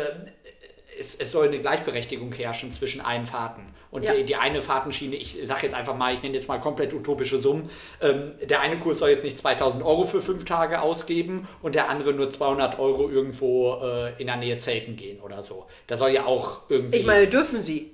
es, 1.00 1.16
es 1.16 1.32
soll 1.32 1.48
eine 1.48 1.60
Gleichberechtigung 1.60 2.34
herrschen 2.34 2.74
zwischen 2.74 3.00
allen 3.00 3.26
Fahrten. 3.26 3.74
Und 3.92 4.04
Ja. 4.04 4.14
die, 4.14 4.24
die 4.24 4.36
eine 4.36 4.62
Fahrtenschiene, 4.62 5.16
ich 5.16 5.38
sage 5.44 5.62
jetzt 5.64 5.74
einfach 5.74 5.96
mal, 5.96 6.14
ich 6.14 6.22
nenne 6.22 6.36
jetzt 6.36 6.48
mal 6.48 6.60
komplett 6.60 6.94
utopische 6.94 7.40
Summen, 7.40 7.70
ähm, 8.02 8.34
der 8.48 8.62
eine 8.62 8.78
Kurs 8.78 9.00
soll 9.00 9.10
jetzt 9.10 9.24
nicht 9.24 9.38
2000 9.38 9.84
Euro 9.84 10.06
für 10.06 10.22
fünf 10.22 10.46
Tage 10.46 10.82
ausgeben 10.82 11.48
und 11.64 11.74
der 11.74 11.90
andere 11.90 12.14
nur 12.14 12.30
200 12.30 12.78
Euro 12.78 13.10
irgendwo 13.10 13.80
äh, 13.84 14.14
in 14.22 14.28
der 14.28 14.36
Nähe 14.38 14.58
Zelten 14.60 14.96
gehen 14.96 15.20
oder 15.22 15.42
so. 15.42 15.66
Da 15.88 15.98
soll 15.98 16.12
ja 16.12 16.26
auch 16.26 16.62
irgendwie... 16.70 16.98
Ich 17.00 17.06
meine, 17.06 17.26
dürfen 17.26 17.62
sie. 17.64 17.92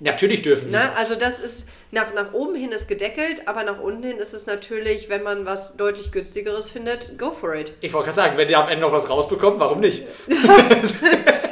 natürlich 0.00 0.42
dürfen 0.42 0.68
sie 0.68 0.76
Ne? 0.76 0.82
das. 0.82 0.96
Also 0.98 1.14
das 1.18 1.40
ist, 1.40 1.66
nach, 1.92 2.12
nach 2.12 2.34
oben 2.34 2.54
hin 2.54 2.70
ist 2.70 2.86
gedeckelt, 2.86 3.48
aber 3.48 3.64
nach 3.64 3.80
unten 3.80 4.02
hin 4.02 4.18
ist 4.18 4.34
es 4.34 4.44
natürlich, 4.46 5.08
wenn 5.08 5.22
man 5.22 5.46
was 5.46 5.76
deutlich 5.78 6.12
günstigeres 6.12 6.68
findet, 6.70 7.18
go 7.18 7.30
for 7.32 7.54
it. 7.54 7.72
Ich 7.80 7.94
wollte 7.94 8.06
gerade 8.08 8.16
sagen, 8.16 8.36
wenn 8.36 8.50
ihr 8.50 8.58
am 8.58 8.68
Ende 8.68 8.82
noch 8.82 8.92
was 8.92 9.08
rausbekommt, 9.08 9.58
warum 9.60 9.80
nicht? 9.80 10.02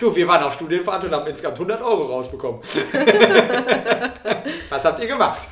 du, 0.00 0.14
wir 0.14 0.26
waren 0.26 0.42
auf 0.42 0.54
Studienfahrt 0.54 1.04
und 1.04 1.12
haben 1.12 1.26
insgesamt 1.26 1.54
100 1.54 1.82
Euro 1.82 2.06
rausbekommen. 2.06 2.60
was 4.70 4.84
habt 4.84 5.00
ihr 5.00 5.06
gemacht? 5.06 5.48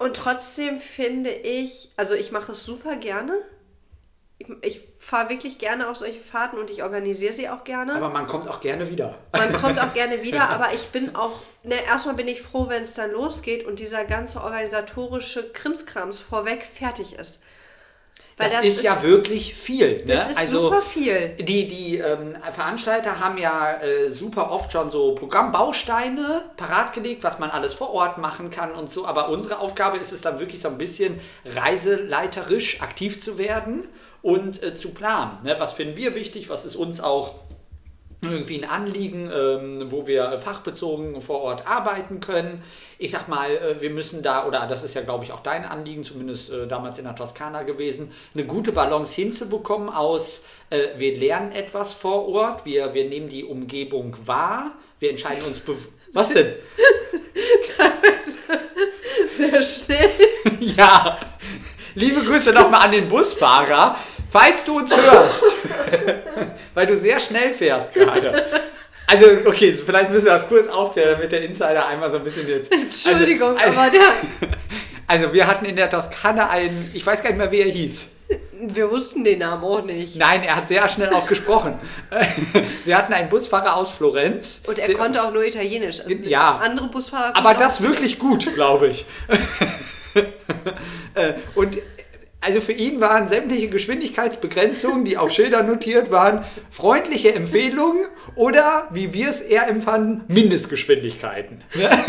Und 0.00 0.16
trotzdem 0.16 0.80
finde 0.80 1.30
ich, 1.30 1.90
also 1.98 2.14
ich 2.14 2.32
mache 2.32 2.52
es 2.52 2.64
super 2.64 2.96
gerne. 2.96 3.34
Ich, 4.38 4.48
ich 4.62 4.80
fahre 4.96 5.28
wirklich 5.28 5.58
gerne 5.58 5.90
auf 5.90 5.96
solche 5.96 6.20
Fahrten 6.20 6.56
und 6.56 6.70
ich 6.70 6.82
organisiere 6.82 7.34
sie 7.34 7.50
auch 7.50 7.64
gerne. 7.64 7.96
Aber 7.96 8.08
man 8.08 8.26
kommt 8.26 8.48
auch 8.48 8.60
gerne 8.60 8.88
wieder. 8.88 9.18
Man 9.32 9.52
kommt 9.52 9.78
auch 9.78 9.92
gerne 9.92 10.22
wieder, 10.22 10.48
aber 10.48 10.72
ich 10.72 10.88
bin 10.88 11.14
auch, 11.14 11.42
ne, 11.64 11.74
erstmal 11.86 12.14
bin 12.14 12.28
ich 12.28 12.40
froh, 12.40 12.70
wenn 12.70 12.82
es 12.82 12.94
dann 12.94 13.12
losgeht 13.12 13.66
und 13.66 13.78
dieser 13.78 14.06
ganze 14.06 14.42
organisatorische 14.42 15.52
Krimskrams 15.52 16.22
vorweg 16.22 16.64
fertig 16.64 17.18
ist. 17.18 17.42
Weil 18.40 18.50
Das, 18.50 18.64
ist, 18.64 18.82
ja 18.82 19.02
wirklich 19.02 19.54
viel. 19.54 19.98
Ne? 19.98 20.04
Das 20.06 20.30
ist 20.30 20.38
also, 20.38 20.62
super 20.64 20.82
viel. 20.82 21.30
Die, 21.38 21.68
die 21.68 21.98
ähm, 21.98 22.36
Veranstalter 22.50 23.20
haben 23.20 23.38
ja 23.38 23.80
äh, 23.80 24.10
super 24.10 24.50
oft 24.50 24.72
schon 24.72 24.90
so 24.90 25.14
Programmbausteine 25.14 26.42
parat 26.56 26.92
gelegt, 26.92 27.22
was 27.22 27.38
man 27.38 27.50
alles 27.50 27.74
vor 27.74 27.92
Ort 27.92 28.18
machen 28.18 28.50
kann 28.50 28.72
und 28.72 28.90
so. 28.90 29.06
Aber 29.06 29.28
unsere 29.28 29.58
Aufgabe 29.58 29.98
ist 29.98 30.12
es 30.12 30.20
dann 30.22 30.40
wirklich 30.40 30.60
so 30.60 30.68
ein 30.68 30.78
bisschen 30.78 31.20
reiseleiterisch 31.44 32.80
aktiv 32.80 33.20
zu 33.20 33.38
werden 33.38 33.88
und 34.22 34.62
äh, 34.62 34.74
zu 34.74 34.90
planen. 34.90 35.38
Ne? 35.42 35.56
Was 35.58 35.72
finden 35.72 35.96
wir 35.96 36.14
wichtig? 36.14 36.48
Was 36.48 36.64
ist 36.64 36.76
uns 36.76 37.00
auch 37.00 37.39
irgendwie 38.22 38.62
ein 38.62 38.68
Anliegen, 38.68 39.30
ähm, 39.34 39.90
wo 39.90 40.06
wir 40.06 40.36
fachbezogen 40.36 41.22
vor 41.22 41.40
Ort 41.40 41.66
arbeiten 41.66 42.20
können. 42.20 42.62
Ich 42.98 43.12
sag 43.12 43.28
mal, 43.28 43.50
äh, 43.50 43.80
wir 43.80 43.88
müssen 43.90 44.22
da, 44.22 44.46
oder 44.46 44.66
das 44.66 44.84
ist 44.84 44.92
ja, 44.94 45.00
glaube 45.00 45.24
ich, 45.24 45.32
auch 45.32 45.40
dein 45.40 45.64
Anliegen, 45.64 46.04
zumindest 46.04 46.50
äh, 46.52 46.66
damals 46.68 46.98
in 46.98 47.04
der 47.04 47.14
Toskana 47.16 47.62
gewesen, 47.62 48.12
eine 48.34 48.44
gute 48.44 48.72
Balance 48.72 49.14
hinzubekommen 49.14 49.88
aus, 49.88 50.42
äh, 50.68 50.88
wir 50.98 51.16
lernen 51.16 51.52
etwas 51.52 51.94
vor 51.94 52.28
Ort, 52.28 52.66
wir, 52.66 52.92
wir 52.92 53.08
nehmen 53.08 53.30
die 53.30 53.44
Umgebung 53.44 54.14
wahr, 54.26 54.72
wir 54.98 55.08
entscheiden 55.10 55.42
uns, 55.44 55.58
bew- 55.60 55.88
was 56.12 56.28
denn? 56.34 56.52
Sehr 59.36 59.62
schnell. 59.62 60.10
Ja, 60.60 61.18
liebe 61.94 62.20
Grüße 62.22 62.52
nochmal 62.52 62.82
an 62.86 62.92
den 62.92 63.08
Busfahrer, 63.08 63.96
falls 64.30 64.64
du 64.64 64.78
uns 64.78 64.94
hörst, 64.96 65.44
weil 66.74 66.86
du 66.86 66.96
sehr 66.96 67.18
schnell 67.20 67.52
fährst 67.52 67.92
gerade. 67.94 68.44
Also, 69.06 69.26
okay, 69.44 69.72
vielleicht 69.74 70.10
müssen 70.10 70.26
wir 70.26 70.32
das 70.34 70.48
kurz 70.48 70.68
aufklären, 70.68 71.12
damit 71.16 71.32
der 71.32 71.42
Insider 71.42 71.86
einmal 71.88 72.10
so 72.10 72.18
ein 72.18 72.24
bisschen 72.24 72.46
jetzt. 72.48 72.72
Entschuldigung, 72.72 73.56
also, 73.56 73.78
aber 73.78 73.90
der, 73.90 74.00
Also, 75.06 75.32
wir 75.32 75.46
hatten 75.48 75.64
in 75.64 75.74
der 75.74 75.90
Toskana 75.90 76.48
einen, 76.50 76.88
ich 76.94 77.04
weiß 77.04 77.20
gar 77.22 77.30
nicht 77.30 77.38
mehr, 77.38 77.50
wie 77.50 77.60
er 77.62 77.68
hieß. 77.68 78.08
wir 78.60 78.88
wussten 78.92 79.24
den 79.24 79.40
Namen 79.40 79.64
auch 79.64 79.82
nicht. 79.82 80.14
Nein, 80.16 80.44
er 80.44 80.54
hat 80.54 80.68
sehr 80.68 80.88
schnell 80.88 81.12
auch 81.12 81.26
gesprochen. 81.26 81.76
Wir 82.84 82.96
hatten 82.96 83.12
einen 83.12 83.28
Busfahrer 83.28 83.74
aus 83.74 83.90
Florenz. 83.90 84.60
Und 84.68 84.78
er 84.78 84.86
der- 84.86 84.96
konnte 84.96 85.20
auch 85.24 85.32
nur 85.32 85.44
Italienisch. 85.44 85.98
Also 86.00 86.14
Ja. 86.22 86.58
Andere 86.62 86.86
Busfahrer 86.86 87.36
Aber 87.36 87.54
das 87.54 87.82
wirklich 87.82 88.20
gut, 88.20 88.54
glaube 88.54 88.86
ich. 88.86 89.04
Äh, 91.14 91.32
Und 91.56 91.78
also 92.40 92.60
für 92.60 92.72
ihn 92.72 93.00
waren 93.00 93.28
sämtliche 93.28 93.68
Geschwindigkeitsbegrenzungen, 93.68 95.04
die 95.04 95.18
auf 95.18 95.30
Schildern 95.30 95.66
notiert 95.66 96.10
waren, 96.10 96.44
freundliche 96.70 97.34
Empfehlungen 97.34 98.06
oder, 98.34 98.88
wie 98.92 99.12
wir 99.12 99.28
es 99.28 99.40
eher 99.40 99.68
empfanden, 99.68 100.24
Mindestgeschwindigkeiten. 100.28 101.62
Ne? 101.74 101.90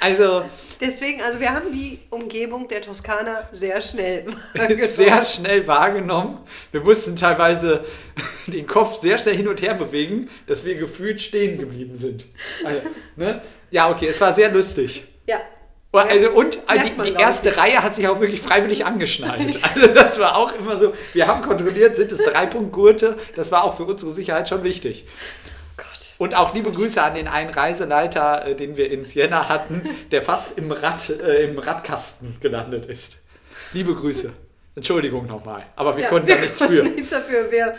Also 0.00 0.44
Deswegen, 0.80 1.22
also 1.22 1.40
wir 1.40 1.54
haben 1.54 1.72
die 1.72 1.98
Umgebung 2.10 2.68
der 2.68 2.82
Toskana 2.82 3.48
sehr 3.52 3.80
schnell 3.80 4.26
wahrgenommen. 4.54 4.88
sehr 4.88 5.24
schnell 5.24 5.66
wahrgenommen. 5.66 6.38
Wir 6.72 6.82
mussten 6.82 7.16
teilweise 7.16 7.84
den 8.46 8.66
Kopf 8.66 9.00
sehr 9.00 9.16
schnell 9.16 9.36
hin 9.36 9.48
und 9.48 9.62
her 9.62 9.72
bewegen, 9.74 10.28
dass 10.46 10.64
wir 10.64 10.74
gefühlt 10.74 11.22
stehen 11.22 11.58
geblieben 11.58 11.94
sind. 11.94 12.26
Also, 12.64 12.82
ne? 13.16 13.40
Ja, 13.70 13.90
okay, 13.90 14.08
es 14.08 14.20
war 14.20 14.32
sehr 14.32 14.50
lustig. 14.50 15.04
Ja. 15.26 15.40
Oh, 15.94 15.98
Also 15.98 16.30
und 16.30 16.58
Merkt 16.66 17.06
die, 17.06 17.10
die 17.12 17.20
erste. 17.20 17.56
Reihe 17.56 17.80
hat 17.80 17.94
sich 17.94 18.08
auch 18.08 18.18
wirklich 18.20 18.40
freiwillig 18.42 18.84
angeschnallt. 18.84 19.60
Also 19.74 19.86
das 19.86 20.18
war 20.18 20.36
auch 20.36 20.52
immer 20.58 20.76
so, 20.76 20.92
wir 21.12 21.28
haben 21.28 21.40
kontrolliert, 21.42 21.96
sind 21.96 22.10
es 22.10 22.18
Dreipunktgurte, 22.18 23.16
das 23.36 23.52
war 23.52 23.62
auch 23.62 23.76
für 23.76 23.84
unsere 23.84 24.12
Sicherheit 24.12 24.48
schon 24.48 24.64
wichtig. 24.64 25.06
Gott. 25.76 25.86
Und 26.18 26.34
auch 26.36 26.52
liebe 26.52 26.72
Grüße 26.72 27.00
an 27.00 27.14
den 27.14 27.28
einen 27.28 27.50
Reiseleiter, 27.50 28.44
äh, 28.44 28.54
den 28.56 28.76
wir 28.76 28.90
in 28.90 29.04
Siena 29.04 29.48
hatten, 29.48 29.88
der 30.10 30.22
fast 30.22 30.58
im, 30.58 30.72
Rad, 30.72 31.10
äh, 31.10 31.44
im 31.44 31.58
Radkasten 31.58 32.38
gelandet 32.40 32.86
ist. 32.86 33.18
Liebe 33.72 33.94
Grüße. 33.94 34.32
Entschuldigung 34.76 35.26
nochmal, 35.26 35.64
aber 35.76 35.96
wir 35.96 36.04
Ja, 36.04 36.08
konnten 36.10 36.26
da 36.26 36.34
nichts 36.34 36.60
für. 36.60 36.82
Nichts 36.82 37.10
dafür. 37.10 37.50
Wir, 37.52 37.72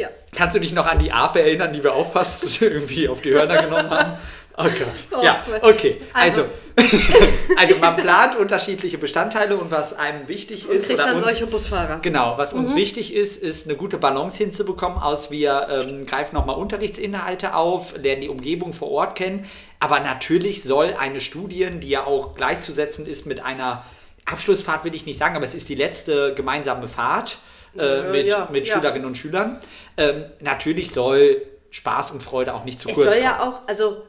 ja. 0.00 0.08
Kannst 0.34 0.54
du 0.56 0.60
dich 0.60 0.72
noch 0.72 0.86
an 0.86 0.98
die 0.98 1.12
Ape 1.12 1.40
erinnern, 1.40 1.72
die 1.72 1.82
wir 1.84 1.94
auch 1.94 2.10
fast 2.10 2.60
irgendwie 2.62 3.08
auf 3.08 3.20
die 3.20 3.30
Hörner 3.32 3.62
genommen 3.62 3.90
haben? 3.90 4.12
Oh 4.56 4.64
Gott. 4.64 5.18
Oh 5.18 5.22
ja, 5.24 5.44
okay. 5.62 6.00
Also, 6.12 6.42
Also- 6.42 6.50
also 7.56 7.76
man 7.76 7.96
plant 7.96 8.36
unterschiedliche 8.36 8.96
Bestandteile 8.98 9.56
und 9.56 9.70
was 9.70 9.92
einem 9.98 10.28
wichtig 10.28 10.68
Und 10.68 10.76
ist 10.76 10.86
kriegt 10.86 10.98
oder 11.00 11.08
dann 11.08 11.16
uns, 11.16 11.24
solche 11.24 11.46
Busfahrer. 11.46 11.98
Genau, 12.02 12.38
was 12.38 12.52
Mhm. 12.54 12.60
uns 12.60 12.74
wichtig 12.74 13.14
ist, 13.14 13.42
ist 13.42 13.66
eine 13.66 13.76
gute 13.76 13.98
Balance 13.98 14.38
hinzubekommen 14.38 14.98
aus, 14.98 15.30
wir 15.30 15.66
ähm, 15.70 16.06
greifen 16.06 16.34
nochmal 16.34 16.56
Unterrichtsinhalte 16.56 17.54
auf, 17.54 17.94
lernen 17.98 18.22
die 18.22 18.28
Umgebung 18.28 18.72
vor 18.72 18.90
Ort 18.90 19.16
kennen, 19.16 19.44
aber 19.78 20.00
natürlich 20.00 20.62
soll 20.62 20.94
eine 20.98 21.20
Studien, 21.20 21.80
die 21.80 21.90
ja 21.90 22.06
auch 22.06 22.34
gleichzusetzen 22.34 23.06
ist 23.06 23.26
mit 23.26 23.44
einer 23.44 23.84
Abschlussfahrt, 24.26 24.84
will 24.84 24.94
ich 24.94 25.06
nicht 25.06 25.18
sagen, 25.18 25.36
aber 25.36 25.44
es 25.44 25.54
ist 25.54 25.68
die 25.68 25.74
letzte 25.74 26.34
gemeinsame 26.34 26.88
Fahrt 26.88 27.38
äh, 27.78 28.10
mit, 28.10 28.26
ja, 28.26 28.48
mit. 28.50 28.66
Schülerinnen 28.66 29.06
und 29.06 29.16
Schülern. 29.16 29.58
Ähm, 29.96 30.24
natürlich 30.40 30.90
soll 30.92 31.42
Spaß 31.70 32.10
und 32.12 32.22
Freude 32.22 32.54
auch 32.54 32.64
nicht 32.64 32.80
zu 32.80 32.88
Es 32.88 32.94
kurz 32.94 33.04
soll 33.06 33.14
kommen. 33.14 33.24
ja 33.24 33.40
auch, 33.40 33.68
also 33.68 34.02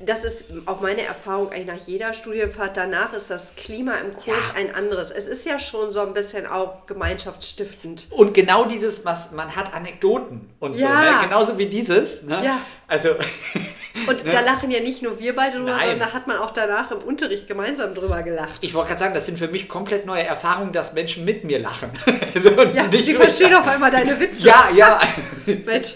das 0.00 0.24
ist 0.24 0.46
auch 0.66 0.80
meine 0.80 1.02
Erfahrung 1.02 1.50
eigentlich 1.52 1.66
nach 1.66 1.86
jeder 1.86 2.12
Studienfahrt. 2.14 2.76
Danach 2.76 3.12
ist 3.12 3.30
das 3.30 3.54
Klima 3.56 3.94
im 3.96 4.12
Kurs 4.12 4.52
Ja. 4.54 4.60
ein 4.60 4.74
anderes. 4.74 5.10
Es 5.10 5.26
ist 5.26 5.44
ja 5.46 5.58
schon 5.58 5.90
so 5.90 6.00
ein 6.00 6.12
bisschen 6.12 6.46
auch 6.46 6.86
gemeinschaftsstiftend. 6.86 8.06
Und 8.10 8.34
genau 8.34 8.64
dieses, 8.64 9.04
was 9.04 9.32
man 9.32 9.54
hat 9.56 9.74
Anekdoten 9.74 10.50
und 10.60 10.76
so, 10.76 10.84
Ja. 10.84 11.00
ne? 11.00 11.18
genauso 11.22 11.58
wie 11.58 11.66
dieses. 11.66 12.22
Ne? 12.24 12.40
Ja. 12.44 12.58
Also 12.88 13.10
Und 14.06 14.26
da 14.32 14.40
lachen 14.40 14.70
ja 14.70 14.80
nicht 14.80 15.02
nur 15.02 15.18
wir 15.20 15.36
beide 15.36 15.58
drüber, 15.58 15.70
Nein. 15.72 15.80
sondern 15.80 15.98
da 16.00 16.12
hat 16.14 16.26
man 16.26 16.38
auch 16.38 16.50
danach 16.50 16.90
im 16.90 16.98
Unterricht 16.98 17.46
gemeinsam 17.46 17.94
drüber 17.94 18.22
gelacht. 18.22 18.58
Ich 18.62 18.72
wollte 18.74 18.88
gerade 18.88 19.00
sagen, 19.00 19.14
das 19.14 19.26
sind 19.26 19.38
für 19.38 19.48
mich 19.48 19.68
komplett 19.68 20.06
neue 20.06 20.22
Erfahrungen, 20.24 20.72
dass 20.72 20.92
Menschen 20.94 21.24
mit 21.24 21.44
mir 21.44 21.58
lachen. 21.58 21.90
Also 22.34 22.50
Ja, 22.74 22.84
sie 22.90 23.14
verstehen 23.14 23.54
auf 23.54 23.66
einmal 23.66 23.90
deine 23.90 24.18
Witze. 24.18 24.46
Ja, 24.48 24.68
ja. 24.74 25.00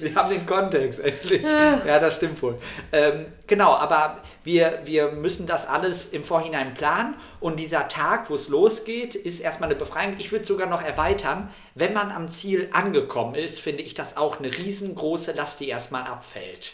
Wir 0.02 0.14
haben 0.14 0.30
den 0.30 0.46
Kontext, 0.46 1.00
endlich. 1.00 1.42
Ja, 1.42 1.98
das 1.98 2.16
stimmt 2.16 2.40
wohl. 2.42 2.58
Ähm, 2.92 3.26
genau, 3.46 3.74
aber 3.74 4.22
wir, 4.44 4.80
wir 4.84 5.12
müssen 5.12 5.46
das 5.46 5.66
alles 5.66 6.06
im 6.06 6.24
Vorhinein 6.24 6.74
planen 6.74 7.14
und 7.40 7.58
dieser 7.58 7.88
Tag, 7.88 8.30
wo 8.30 8.34
es 8.34 8.48
losgeht, 8.48 9.14
ist 9.14 9.40
erstmal 9.40 9.68
eine 9.70 9.78
Befreiung. 9.78 10.16
Ich 10.18 10.32
würde 10.32 10.44
sogar 10.44 10.68
noch 10.68 10.82
erweitern, 10.82 11.50
wenn 11.74 11.92
man 11.92 12.10
am 12.10 12.28
Ziel 12.28 12.68
angekommen 12.72 13.34
ist, 13.34 13.60
finde 13.60 13.82
ich 13.82 13.94
das 13.94 14.16
auch 14.16 14.38
eine 14.38 14.56
riesengroße 14.56 15.32
Last, 15.32 15.60
die 15.60 15.68
erstmal 15.68 16.02
abfällt. 16.02 16.72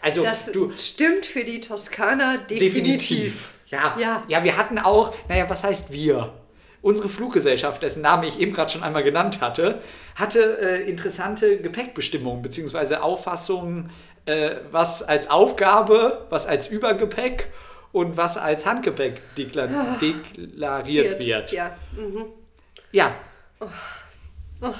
Also 0.00 0.22
Das 0.24 0.50
du 0.50 0.72
stimmt 0.76 1.26
für 1.26 1.44
die 1.44 1.60
Toskana 1.60 2.36
definitiv. 2.38 2.74
definitiv. 2.74 3.50
Ja, 3.68 3.96
ja. 3.98 4.22
Ja. 4.28 4.44
wir 4.44 4.56
hatten 4.56 4.78
auch, 4.78 5.14
naja, 5.28 5.48
was 5.48 5.62
heißt 5.62 5.92
wir? 5.92 6.32
Unsere 6.82 7.08
Fluggesellschaft, 7.08 7.82
dessen 7.82 8.02
Namen 8.02 8.24
ich 8.24 8.40
eben 8.40 8.52
gerade 8.52 8.70
schon 8.70 8.82
einmal 8.82 9.04
genannt 9.04 9.40
hatte, 9.40 9.80
hatte 10.16 10.58
äh, 10.60 10.90
interessante 10.90 11.58
Gepäckbestimmungen 11.58 12.42
bzw. 12.42 12.96
Auffassungen, 12.96 13.90
äh, 14.26 14.56
was 14.70 15.02
als 15.02 15.30
Aufgabe, 15.30 16.26
was 16.28 16.46
als 16.46 16.66
Übergepäck 16.66 17.48
und 17.92 18.16
was 18.16 18.36
als 18.36 18.66
Handgepäck 18.66 19.22
dekla 19.36 19.68
deklariert 20.00 21.24
wird. 21.24 21.52
Ja. 21.52 21.76
Mhm. 21.96 22.26
Ja. 22.90 23.14
Ach, 24.60 24.74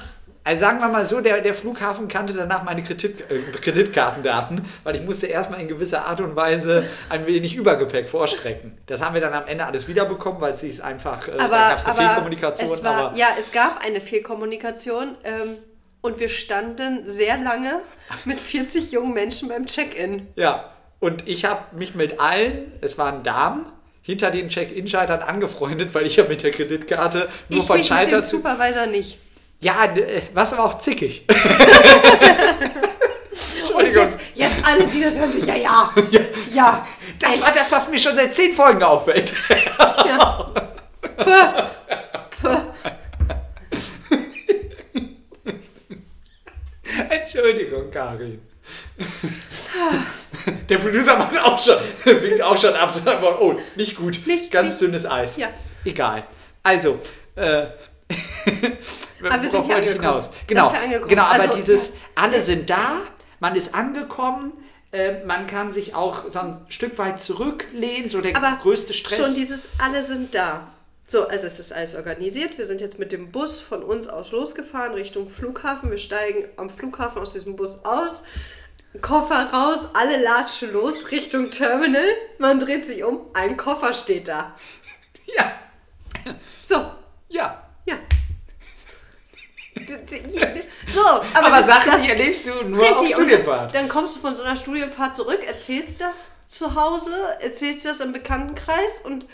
Also 0.44 0.61
sagen 0.61 0.80
wir 0.80 0.88
mal 0.88 1.06
so, 1.06 1.20
der, 1.20 1.40
der 1.40 1.54
Flughafen 1.54 2.08
kannte 2.08 2.32
danach 2.32 2.64
meine 2.64 2.82
Kredit, 2.82 3.20
äh, 3.30 3.38
Kreditkartendaten, 3.61 4.62
weil 4.82 4.96
ich 4.96 5.02
musste 5.02 5.26
erstmal 5.26 5.61
in 5.61 5.68
gewisser 5.68 6.06
Art 6.06 6.20
und 6.20 6.34
Weise 6.34 6.84
ein 7.08 7.26
wenig 7.26 7.54
Übergepäck 7.54 8.08
vorstrecken. 8.08 8.76
Das 8.87 9.00
haben 9.02 9.14
wir 9.14 9.20
dann 9.20 9.34
am 9.34 9.46
Ende 9.46 9.64
alles 9.64 9.87
wiederbekommen, 9.87 10.40
weil 10.40 10.54
es 10.54 10.61
sich 10.61 10.82
einfach, 10.82 11.28
äh, 11.28 11.32
aber, 11.32 11.49
gab 11.50 11.78
es 11.78 11.87
eine 11.87 11.94
Fehlkommunikation. 11.94 12.70
es 12.70 12.82
war, 12.82 12.94
aber 12.96 13.16
ja, 13.16 13.28
es 13.38 13.52
gab 13.52 13.84
eine 13.84 14.00
Fehlkommunikation 14.00 15.16
ähm, 15.22 15.58
und 16.00 16.18
wir 16.18 16.28
standen 16.28 17.06
sehr 17.06 17.38
lange 17.38 17.80
mit 18.25 18.40
40 18.40 18.90
jungen 18.90 19.14
Menschen 19.14 19.49
beim 19.49 19.66
Check-in. 19.66 20.28
ja, 20.34 20.68
und 20.99 21.28
ich 21.28 21.44
habe 21.44 21.76
mich 21.76 21.96
mit 21.96 22.20
allen, 22.20 22.72
es 22.80 22.96
waren 22.96 23.25
Damen, 23.25 23.66
hinter 24.02 24.30
den 24.30 24.49
Check-In-Schaltern 24.49 25.20
angefreundet, 25.20 25.94
weil 25.94 26.06
ich 26.06 26.14
ja 26.14 26.25
mit 26.25 26.44
der 26.44 26.52
Kreditkarte 26.52 27.28
nur 27.49 27.61
ich 27.61 27.66
von 27.66 27.78
mich 27.78 27.90
mit 27.90 28.11
dem. 28.11 28.20
Supervisor 28.20 28.87
nicht. 28.87 29.18
Ja, 29.62 29.85
äh, 29.87 30.23
was 30.35 30.52
aber 30.52 30.64
auch 30.64 30.78
zickig. 30.78 31.25
Und 33.75 33.87
Entschuldigung. 33.87 34.04
jetzt, 34.04 34.19
jetzt 34.35 34.64
alle, 34.66 34.87
die 34.88 35.00
das 35.02 35.19
hören, 35.19 35.33
so, 35.33 35.38
ja, 35.38 35.54
ja, 35.54 35.90
ja. 36.52 36.87
Das 37.19 37.40
war 37.40 37.52
das, 37.52 37.73
was 37.73 37.88
mir 37.88 37.99
schon 37.99 38.14
seit 38.16 38.35
zehn 38.35 38.54
Folgen 38.54 38.83
auffällt. 38.83 39.33
ja. 40.04 40.52
Entschuldigung, 47.09 47.90
Karin. 47.90 48.40
Der 50.69 50.78
Producer 50.78 51.16
macht 51.16 51.38
auch 51.40 51.62
schon, 51.62 51.76
winkt 52.04 52.42
auch 52.42 52.57
schon 52.59 52.75
ab. 52.75 52.92
Oh, 53.40 53.54
nicht 53.76 53.97
gut. 53.97 54.21
Nicht- 54.26 54.50
Ganz 54.50 54.71
nicht- 54.71 54.81
dünnes 54.83 55.07
Eis. 55.07 55.37
Ja. 55.37 55.49
Egal. 55.85 56.25
Also, 56.62 56.99
äh, 57.37 57.66
Aber 59.30 59.42
wir 59.42 59.50
sind 59.50 59.58
wollte 59.68 59.70
ich 59.82 59.88
angekommen. 59.90 60.00
hinaus? 60.22 60.30
Genau, 60.46 60.72
wir 60.72 60.80
angekommen- 60.80 61.08
genau 61.08 61.22
aber 61.24 61.40
also, 61.42 61.54
dieses, 61.56 61.92
alle 62.14 62.42
sind 62.42 62.70
da, 62.70 62.96
man 63.40 63.54
ist 63.54 63.74
angekommen, 63.74 64.52
äh, 64.92 65.24
man 65.24 65.46
kann 65.46 65.72
sich 65.72 65.94
auch 65.94 66.28
so 66.30 66.38
ein 66.40 66.60
Stück 66.68 66.98
weit 66.98 67.20
zurücklehnen, 67.20 68.08
so 68.10 68.20
der 68.20 68.36
Aber 68.36 68.58
größte 68.62 68.92
Stress. 68.92 69.18
schon 69.18 69.34
dieses 69.34 69.68
alle 69.78 70.04
sind 70.04 70.34
da. 70.34 70.68
So, 71.06 71.26
also 71.28 71.46
ist 71.46 71.72
alles 71.72 71.94
organisiert. 71.94 72.56
Wir 72.58 72.64
sind 72.64 72.80
jetzt 72.80 72.98
mit 72.98 73.12
dem 73.12 73.32
Bus 73.32 73.60
von 73.60 73.82
uns 73.82 74.06
aus 74.06 74.30
losgefahren 74.30 74.94
Richtung 74.94 75.28
Flughafen. 75.28 75.90
Wir 75.90 75.98
steigen 75.98 76.44
am 76.56 76.70
Flughafen 76.70 77.20
aus 77.20 77.32
diesem 77.32 77.56
Bus 77.56 77.84
aus. 77.84 78.22
Koffer 79.00 79.50
raus, 79.52 79.88
alle 79.94 80.22
latschen 80.22 80.72
los 80.72 81.10
Richtung 81.10 81.50
Terminal. 81.50 82.04
Man 82.38 82.60
dreht 82.60 82.84
sich 82.84 83.02
um, 83.04 83.20
ein 83.34 83.56
Koffer 83.56 83.92
steht 83.94 84.28
da. 84.28 84.54
ja, 85.36 85.52
So, 86.60 86.90
ja. 87.28 87.62
So, 90.86 91.00
aber, 91.00 91.24
Aber, 91.46 91.56
das- 91.58 91.66
Sachen, 91.66 91.92
das- 91.92 92.02
die 92.02 92.10
erlebst 92.10 92.46
du 92.46 92.68
nur 92.68 92.80
auf 92.82 93.00
Richtig, 93.02 93.10
das, 93.10 93.18
Studienfahrt. 93.18 93.74
dann 93.74 93.88
kommst 93.88 94.16
du 94.16 94.20
von 94.20 94.34
so 94.34 94.42
einer 94.42 94.56
Studienfahrt 94.56 95.16
zurück, 95.16 95.40
erzählst 95.46 96.00
das 96.00 96.32
zu 96.48 96.74
Hause, 96.74 97.12
erzählst 97.40 97.84
das 97.84 98.00
im 98.00 98.12
Bekanntenkreis 98.12 99.02
und 99.04 99.26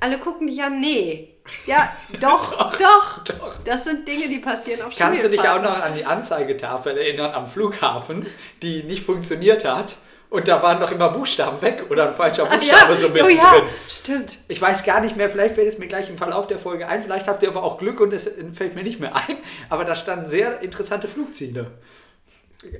alle 0.00 0.18
gucken 0.18 0.46
dich 0.46 0.62
an, 0.62 0.80
nee. 0.80 1.32
Ja, 1.66 1.90
doch, 2.20 2.76
doch, 2.76 3.24
doch. 3.24 3.56
Das 3.64 3.84
sind 3.84 4.06
Dinge, 4.06 4.28
die 4.28 4.38
passieren 4.40 4.82
auf 4.82 4.96
Kannst 4.96 5.24
du 5.24 5.30
dich 5.30 5.40
auch 5.40 5.44
Studienfahrten. 5.44 5.78
noch 5.80 5.86
an 5.86 5.94
die 5.94 6.04
Anzeigetafel 6.04 6.98
erinnern 6.98 7.32
am 7.32 7.46
Flughafen, 7.46 8.26
die 8.62 8.82
nicht 8.82 9.04
funktioniert 9.04 9.64
hat? 9.64 9.96
Und 10.36 10.46
da 10.48 10.62
waren 10.62 10.78
noch 10.78 10.90
immer 10.92 11.08
Buchstaben 11.08 11.62
weg 11.62 11.86
oder 11.88 12.08
ein 12.08 12.14
falscher 12.14 12.46
Ach 12.46 12.54
Buchstabe 12.54 12.92
ja, 12.92 13.00
so 13.00 13.06
oh 13.06 13.08
mittendrin. 13.08 13.38
ja, 13.38 13.62
stimmt. 13.88 14.36
Ich 14.48 14.60
weiß 14.60 14.84
gar 14.84 15.00
nicht 15.00 15.16
mehr, 15.16 15.30
vielleicht 15.30 15.54
fällt 15.54 15.66
es 15.66 15.78
mir 15.78 15.86
gleich 15.86 16.10
im 16.10 16.18
Verlauf 16.18 16.46
der 16.46 16.58
Folge 16.58 16.86
ein, 16.86 17.02
vielleicht 17.02 17.26
habt 17.26 17.42
ihr 17.42 17.48
aber 17.48 17.62
auch 17.62 17.78
Glück 17.78 18.00
und 18.00 18.12
es 18.12 18.28
fällt 18.52 18.74
mir 18.74 18.82
nicht 18.82 19.00
mehr 19.00 19.16
ein. 19.16 19.38
Aber 19.70 19.86
da 19.86 19.94
standen 19.94 20.28
sehr 20.28 20.60
interessante 20.60 21.08
Flugziele. 21.08 21.70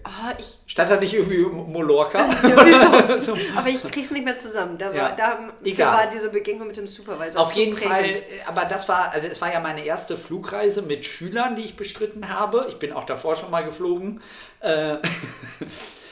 Oh, 0.04 0.32
ich, 0.36 0.58
Stand 0.66 0.90
da 0.90 0.96
nicht 0.96 1.14
irgendwie 1.14 1.46
Mallorca? 1.46 2.28
ja? 2.42 3.18
So. 3.20 3.34
Aber 3.56 3.68
ich 3.68 3.82
krieg's 3.90 4.10
nicht 4.10 4.26
mehr 4.26 4.36
zusammen. 4.36 4.76
Da 4.76 4.88
war, 4.88 4.94
Ja, 4.94 5.16
da 5.16 5.38
war 5.78 6.06
diese 6.12 6.28
Begegnung 6.28 6.66
mit 6.66 6.76
dem 6.76 6.86
Supervisor 6.86 7.40
Auf 7.40 7.52
jeden 7.52 7.74
Fall, 7.74 8.02
prägend. 8.02 8.18
äh, 8.18 8.46
aber 8.46 8.66
das 8.66 8.86
war, 8.86 9.12
also 9.12 9.28
es 9.28 9.40
war 9.40 9.50
ja 9.50 9.60
meine 9.60 9.82
erste 9.82 10.18
Flugreise 10.18 10.82
mit 10.82 11.06
Schülern, 11.06 11.56
die 11.56 11.62
ich 11.62 11.76
bestritten 11.76 12.28
habe. 12.28 12.66
Ich 12.68 12.78
bin 12.78 12.92
auch 12.92 13.04
davor 13.04 13.34
schon 13.34 13.50
mal 13.50 13.64
geflogen. 13.64 14.20
Äh, 14.60 14.96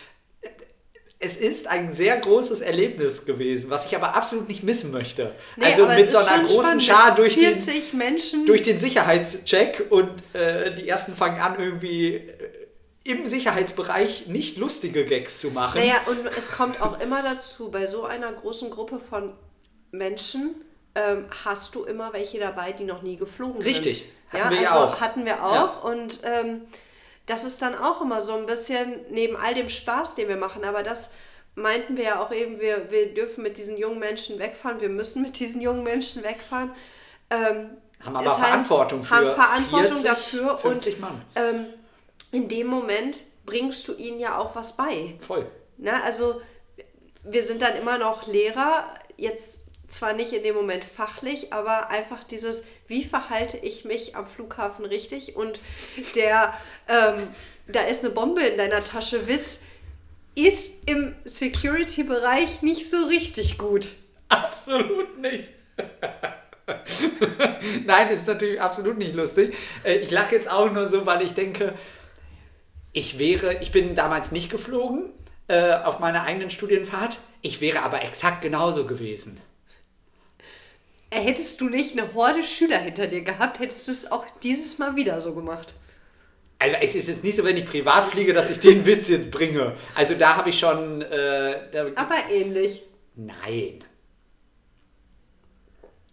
es 1.24 1.36
ist 1.36 1.66
ein 1.66 1.94
sehr 1.94 2.20
großes 2.20 2.60
Erlebnis 2.60 3.24
gewesen, 3.24 3.70
was 3.70 3.86
ich 3.86 3.96
aber 3.96 4.14
absolut 4.14 4.48
nicht 4.48 4.62
missen 4.62 4.90
möchte. 4.90 5.34
Nee, 5.56 5.66
also 5.66 5.86
mit 5.86 6.10
so 6.10 6.18
einer 6.18 6.44
großen 6.44 6.80
Schar 6.80 7.14
durch 7.14 7.34
den, 7.34 7.58
40 7.58 7.94
Menschen. 7.94 8.46
durch 8.46 8.62
den 8.62 8.78
Sicherheitscheck 8.78 9.86
und 9.90 10.10
äh, 10.34 10.74
die 10.74 10.88
ersten 10.88 11.14
fangen 11.14 11.40
an, 11.40 11.58
irgendwie 11.58 12.16
äh, 12.16 12.30
im 13.04 13.26
Sicherheitsbereich 13.26 14.26
nicht 14.26 14.58
lustige 14.58 15.04
Gags 15.04 15.40
zu 15.40 15.50
machen. 15.50 15.80
Naja, 15.80 15.96
und 16.06 16.26
es 16.36 16.52
kommt 16.52 16.80
auch 16.80 17.00
immer 17.00 17.22
dazu, 17.22 17.70
bei 17.70 17.86
so 17.86 18.04
einer 18.04 18.32
großen 18.32 18.70
Gruppe 18.70 18.98
von 18.98 19.32
Menschen 19.92 20.54
ähm, 20.94 21.26
hast 21.44 21.74
du 21.74 21.84
immer 21.84 22.12
welche 22.12 22.38
dabei, 22.38 22.72
die 22.72 22.84
noch 22.84 23.02
nie 23.02 23.16
geflogen 23.16 23.62
Richtig. 23.62 23.98
sind. 23.98 24.10
Hatten 24.42 24.54
ja, 24.54 24.58
wir 24.58 24.64
ja 24.64 24.70
also 24.72 24.94
auch. 24.94 25.00
hatten 25.00 25.24
wir 25.24 25.44
auch. 25.44 25.84
Und 25.84 26.20
ähm, 26.24 26.62
das 27.26 27.44
ist 27.44 27.62
dann 27.62 27.74
auch 27.74 28.00
immer 28.00 28.20
so 28.20 28.34
ein 28.34 28.46
bisschen 28.46 29.00
neben 29.10 29.36
all 29.36 29.54
dem 29.54 29.68
Spaß, 29.68 30.14
den 30.14 30.28
wir 30.28 30.36
machen. 30.36 30.64
Aber 30.64 30.82
das 30.82 31.10
meinten 31.54 31.96
wir 31.96 32.04
ja 32.04 32.22
auch 32.22 32.32
eben, 32.32 32.60
wir, 32.60 32.90
wir 32.90 33.14
dürfen 33.14 33.42
mit 33.42 33.56
diesen 33.56 33.78
jungen 33.78 33.98
Menschen 33.98 34.38
wegfahren, 34.38 34.80
wir 34.80 34.88
müssen 34.88 35.22
mit 35.22 35.38
diesen 35.38 35.60
jungen 35.60 35.82
Menschen 35.82 36.22
wegfahren. 36.22 36.72
Ähm, 37.30 37.70
Haben 38.04 38.16
aber 38.16 38.24
das 38.24 38.40
heißt, 38.40 38.66
Verantwortung 38.66 39.02
für 39.02 39.14
haben 39.14 39.30
Verantwortung 39.30 39.98
40, 39.98 40.04
dafür 40.04 40.58
50 40.58 40.94
und 40.94 41.00
Mann. 41.00 41.22
Ähm, 41.36 41.66
in 42.32 42.48
dem 42.48 42.66
Moment 42.66 43.24
bringst 43.46 43.86
du 43.88 43.94
ihnen 43.94 44.18
ja 44.18 44.38
auch 44.38 44.54
was 44.56 44.76
bei. 44.76 45.14
Voll. 45.18 45.46
Na, 45.78 46.02
also 46.02 46.40
wir 47.22 47.42
sind 47.42 47.62
dann 47.62 47.76
immer 47.76 47.98
noch 47.98 48.26
Lehrer, 48.26 48.92
jetzt 49.16 49.68
zwar 49.94 50.12
nicht 50.12 50.32
in 50.32 50.42
dem 50.42 50.54
Moment 50.54 50.84
fachlich, 50.84 51.52
aber 51.52 51.90
einfach 51.90 52.24
dieses, 52.24 52.64
wie 52.86 53.04
verhalte 53.04 53.56
ich 53.56 53.84
mich 53.84 54.16
am 54.16 54.26
Flughafen 54.26 54.84
richtig 54.84 55.36
und 55.36 55.58
der, 56.14 56.54
ähm, 56.88 57.28
da 57.66 57.82
ist 57.82 58.04
eine 58.04 58.14
Bombe 58.14 58.42
in 58.42 58.58
deiner 58.58 58.84
Tasche, 58.84 59.26
Witz, 59.26 59.60
ist 60.34 60.88
im 60.88 61.14
Security-Bereich 61.24 62.62
nicht 62.62 62.90
so 62.90 63.06
richtig 63.06 63.58
gut. 63.58 63.88
Absolut 64.28 65.18
nicht. 65.18 65.48
Nein, 67.86 68.08
ist 68.08 68.26
natürlich 68.26 68.60
absolut 68.60 68.98
nicht 68.98 69.14
lustig. 69.14 69.54
Äh, 69.84 69.98
Ich 69.98 70.10
lache 70.10 70.34
jetzt 70.34 70.50
auch 70.50 70.70
nur 70.72 70.88
so, 70.88 71.06
weil 71.06 71.22
ich 71.22 71.34
denke, 71.34 71.74
ich 72.92 73.18
wäre, 73.18 73.58
ich 73.60 73.70
bin 73.70 73.94
damals 73.94 74.32
nicht 74.32 74.50
geflogen 74.50 75.10
äh, 75.48 75.74
auf 75.74 76.00
meiner 76.00 76.22
eigenen 76.22 76.50
Studienfahrt. 76.50 77.18
Ich 77.42 77.60
wäre 77.60 77.82
aber 77.82 78.02
exakt 78.02 78.42
genauso 78.42 78.86
gewesen. 78.86 79.40
Äh, 81.14 81.20
Hättest 81.20 81.60
du 81.60 81.68
nicht 81.68 81.98
eine 81.98 82.12
Horde 82.14 82.42
Schüler 82.42 82.78
hinter 82.78 83.06
dir 83.06 83.22
gehabt, 83.22 83.58
hättest 83.60 83.86
du 83.88 83.92
es 83.92 84.10
auch 84.10 84.24
dieses 84.42 84.78
Mal 84.78 84.96
wieder 84.96 85.20
so 85.20 85.34
gemacht. 85.34 85.74
Also 86.58 86.76
es 86.80 86.94
ist 86.94 87.08
jetzt 87.08 87.24
nicht 87.24 87.36
so, 87.36 87.44
wenn 87.44 87.56
ich 87.56 87.66
privat 87.66 88.04
fliege, 88.06 88.32
dass 88.32 88.50
ich 88.50 88.60
den 88.60 88.86
Witz 88.86 89.08
jetzt 89.08 89.30
bringe. 89.30 89.74
Also 89.94 90.14
da 90.14 90.36
habe 90.36 90.48
ich 90.50 90.58
schon... 90.58 91.02
Äh, 91.02 91.92
Aber 91.94 92.14
ähnlich. 92.30 92.82
Nein. 93.16 93.84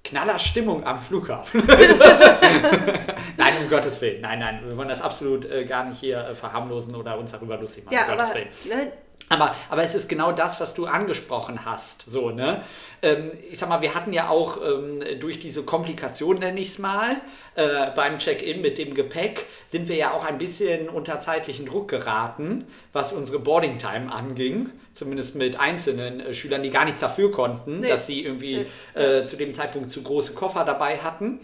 Knaller 0.04 0.40
Stimmung 0.40 0.84
am 0.84 1.00
Flughafen. 1.00 1.64
nein, 3.38 3.54
um 3.62 3.70
Gottes 3.70 4.02
Willen. 4.02 4.20
Nein, 4.22 4.40
nein, 4.40 4.62
wir 4.66 4.76
wollen 4.76 4.90
das 4.90 5.00
absolut 5.00 5.46
äh, 5.46 5.64
gar 5.64 5.86
nicht 5.86 6.00
hier 6.00 6.18
äh, 6.20 6.36
verharmlosen 6.36 6.96
oder 6.96 7.18
uns 7.18 7.32
darüber 7.32 7.58
lustig 7.58 7.86
machen. 7.86 7.94
Ja, 7.96 8.06
um 8.06 8.18
Gottes 8.18 8.32
aber 8.32 8.40
Willen. 8.40 8.86
ne, 8.88 8.92
Aber, 9.30 9.56
aber 9.70 9.84
es 9.84 9.96
ist 9.96 10.10
genau 10.10 10.34
das, 10.34 10.60
was 10.60 10.74
du 10.74 10.88
angesprochen 10.88 11.64
hast. 11.64 12.10
So, 12.10 12.32
ne? 12.32 12.64
Ähm, 13.02 13.32
ich 13.50 13.58
sag 13.60 13.70
mal, 13.70 13.82
wir 13.82 13.96
hatten 13.96 14.12
ja 14.12 14.28
auch 14.30 14.58
ähm, 14.62 15.02
durch 15.22 15.40
diese 15.40 15.64
Komplikation, 15.64 16.40
nenne 16.40 16.60
ich 16.60 16.68
es 16.70 16.80
mal, 16.80 17.22
äh, 17.56 17.92
beim 17.96 18.20
Check-in 18.20 18.62
mit 18.62 18.78
dem 18.78 18.94
Gepäck, 18.94 19.46
sind 19.68 19.88
wir 19.88 19.96
ja 19.96 20.12
auch 20.12 20.26
ein 20.26 20.38
bisschen 20.38 20.90
unter 20.90 21.22
zeitlichen 21.22 21.66
Druck 21.66 21.88
geraten, 21.88 22.68
was 22.92 23.14
unsere 23.14 23.40
Boarding-Time 23.40 24.12
anging. 24.12 24.70
Zumindest 24.94 25.36
mit 25.36 25.58
einzelnen 25.58 26.20
äh, 26.20 26.34
Schülern, 26.34 26.62
die 26.64 26.70
gar 26.70 26.84
nichts 26.84 27.00
dafür 27.00 27.32
konnten, 27.32 27.80
Nee. 27.80 27.88
dass 27.88 28.08
sie 28.08 28.26
irgendwie 28.26 28.66
äh, 28.94 29.24
zu 29.24 29.38
dem 29.38 29.54
Zeitpunkt 29.54 29.90
zu 29.92 30.04
große 30.04 30.34
Koffer 30.34 30.66
dabei 30.66 30.98
hatten. 30.98 31.40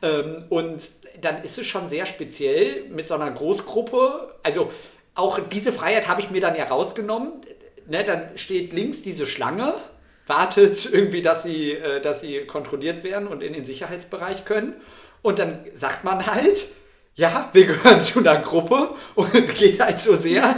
Ähm, 0.00 0.44
und 0.48 0.88
dann 1.20 1.42
ist 1.42 1.58
es 1.58 1.66
schon 1.66 1.88
sehr 1.88 2.06
speziell 2.06 2.84
mit 2.90 3.08
so 3.08 3.14
einer 3.14 3.30
Großgruppe. 3.30 4.34
Also 4.44 4.70
auch 5.14 5.38
diese 5.38 5.72
Freiheit 5.72 6.08
habe 6.08 6.20
ich 6.20 6.30
mir 6.30 6.40
dann 6.40 6.54
ja 6.54 6.64
rausgenommen. 6.64 7.34
Ne, 7.86 8.04
dann 8.04 8.36
steht 8.36 8.72
links 8.72 9.02
diese 9.02 9.26
Schlange, 9.26 9.74
wartet 10.26 10.84
irgendwie, 10.92 11.22
dass 11.22 11.42
sie, 11.42 11.72
äh, 11.72 12.00
dass 12.00 12.20
sie 12.20 12.46
kontrolliert 12.46 13.04
werden 13.04 13.26
und 13.26 13.42
in 13.42 13.52
den 13.52 13.64
Sicherheitsbereich 13.64 14.44
können. 14.44 14.74
Und 15.20 15.38
dann 15.38 15.64
sagt 15.74 16.04
man 16.04 16.26
halt, 16.26 16.66
ja, 17.14 17.50
wir 17.52 17.66
gehören 17.66 18.00
zu 18.02 18.20
einer 18.20 18.38
Gruppe 18.38 18.90
und 19.14 19.32
geht 19.54 19.80
halt 19.80 19.98
so 19.98 20.16
sehr, 20.16 20.54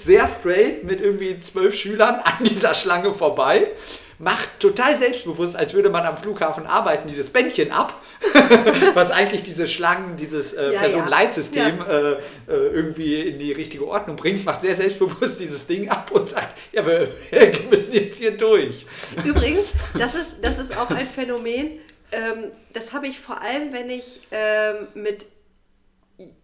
sehr 0.00 0.26
straight 0.28 0.84
mit 0.84 1.00
irgendwie 1.00 1.40
zwölf 1.40 1.74
Schülern 1.74 2.16
an 2.16 2.44
dieser 2.44 2.74
Schlange 2.74 3.12
vorbei. 3.12 3.68
Macht 4.18 4.60
total 4.60 4.96
selbstbewusst, 4.96 5.56
als 5.56 5.74
würde 5.74 5.90
man 5.90 6.04
am 6.04 6.16
Flughafen 6.16 6.66
arbeiten, 6.66 7.08
dieses 7.08 7.30
Bändchen 7.30 7.70
ab, 7.70 8.00
was 8.94 9.10
eigentlich 9.10 9.42
diese 9.42 9.68
Schlangen, 9.68 10.16
dieses 10.16 10.54
äh, 10.54 10.66
Ja, 10.66 10.72
ja. 10.72 10.78
Personenleitsystem 10.80 11.84
äh, 11.86 12.12
äh, 12.12 12.16
irgendwie 12.46 13.20
in 13.20 13.38
die 13.38 13.52
richtige 13.52 13.86
Ordnung 13.86 14.16
bringt, 14.16 14.44
macht 14.44 14.62
sehr 14.62 14.74
selbstbewusst 14.74 15.38
dieses 15.40 15.66
Ding 15.66 15.90
ab 15.90 16.10
und 16.12 16.28
sagt, 16.28 16.56
ja, 16.72 16.86
wir, 16.86 17.08
wir 17.30 17.52
müssen 17.68 17.92
jetzt 17.92 18.18
hier 18.18 18.36
durch. 18.36 18.86
Übrigens, 19.24 19.72
das 19.98 20.14
ist, 20.14 20.44
das 20.44 20.58
ist 20.58 20.76
auch 20.76 20.90
ein 20.90 21.06
Phänomen, 21.06 21.80
ähm, 22.12 22.50
das 22.72 22.92
habe 22.92 23.06
ich 23.08 23.18
vor 23.18 23.42
allem, 23.42 23.72
wenn 23.72 23.90
ich 23.90 24.20
ähm, 24.30 24.88
mit 24.94 25.26